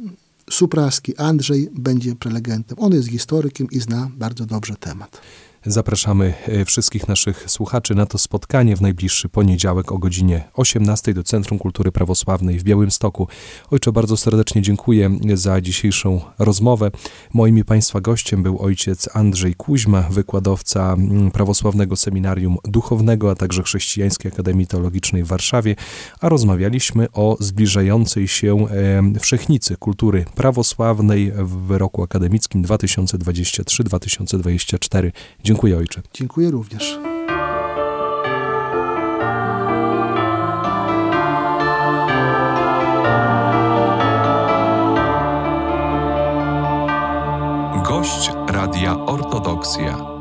Supraski 0.50 1.16
Andrzej 1.16 1.68
będzie 1.74 2.16
prelegentem. 2.16 2.78
On 2.80 2.92
jest 2.92 3.08
historykiem 3.08 3.66
i 3.70 3.80
zna 3.80 4.10
bardzo 4.16 4.46
dobrze 4.46 4.76
temat. 4.76 5.20
Zapraszamy 5.66 6.34
e, 6.48 6.64
wszystkich 6.64 7.08
naszych 7.08 7.50
słuchaczy 7.50 7.94
na 7.94 8.06
to 8.06 8.18
spotkanie 8.18 8.76
w 8.76 8.80
najbliższy 8.80 9.28
poniedziałek 9.28 9.92
o 9.92 9.98
godzinie 9.98 10.44
18 10.54 11.14
do 11.14 11.22
Centrum 11.22 11.58
Kultury 11.58 11.92
Prawosławnej 11.92 12.58
w 12.58 12.62
Białymstoku. 12.62 13.28
Ojcze, 13.70 13.92
bardzo 13.92 14.16
serdecznie 14.16 14.62
dziękuję 14.62 15.18
za 15.34 15.60
dzisiejszą 15.60 16.20
rozmowę. 16.38 16.90
Moim 17.32 17.58
i 17.58 17.64
Państwa 17.64 18.00
gościem 18.00 18.42
był 18.42 18.62
ojciec 18.62 19.16
Andrzej 19.16 19.54
Kuźma, 19.54 20.02
wykładowca 20.02 20.92
mm, 20.92 21.30
Prawosławnego 21.30 21.96
Seminarium 21.96 22.56
Duchownego, 22.64 23.30
a 23.30 23.34
także 23.34 23.62
Chrześcijańskiej 23.62 24.32
Akademii 24.32 24.66
Teologicznej 24.66 25.24
w 25.24 25.26
Warszawie, 25.26 25.76
a 26.20 26.28
rozmawialiśmy 26.28 27.06
o 27.12 27.36
zbliżającej 27.40 28.28
się 28.28 28.66
wszechnicy 29.20 29.76
kultury 29.76 30.24
prawosławnej 30.34 31.32
w 31.36 31.70
roku 31.70 32.02
akademickim 32.02 32.64
2023-2024. 32.64 35.12
Dziękuję 35.52 35.76
ojcze. 35.76 36.02
Dziękuję 36.14 36.50
również. 36.50 36.98
Gość 47.84 48.30
Radia 48.48 48.96
Ortodoksja. 49.06 50.11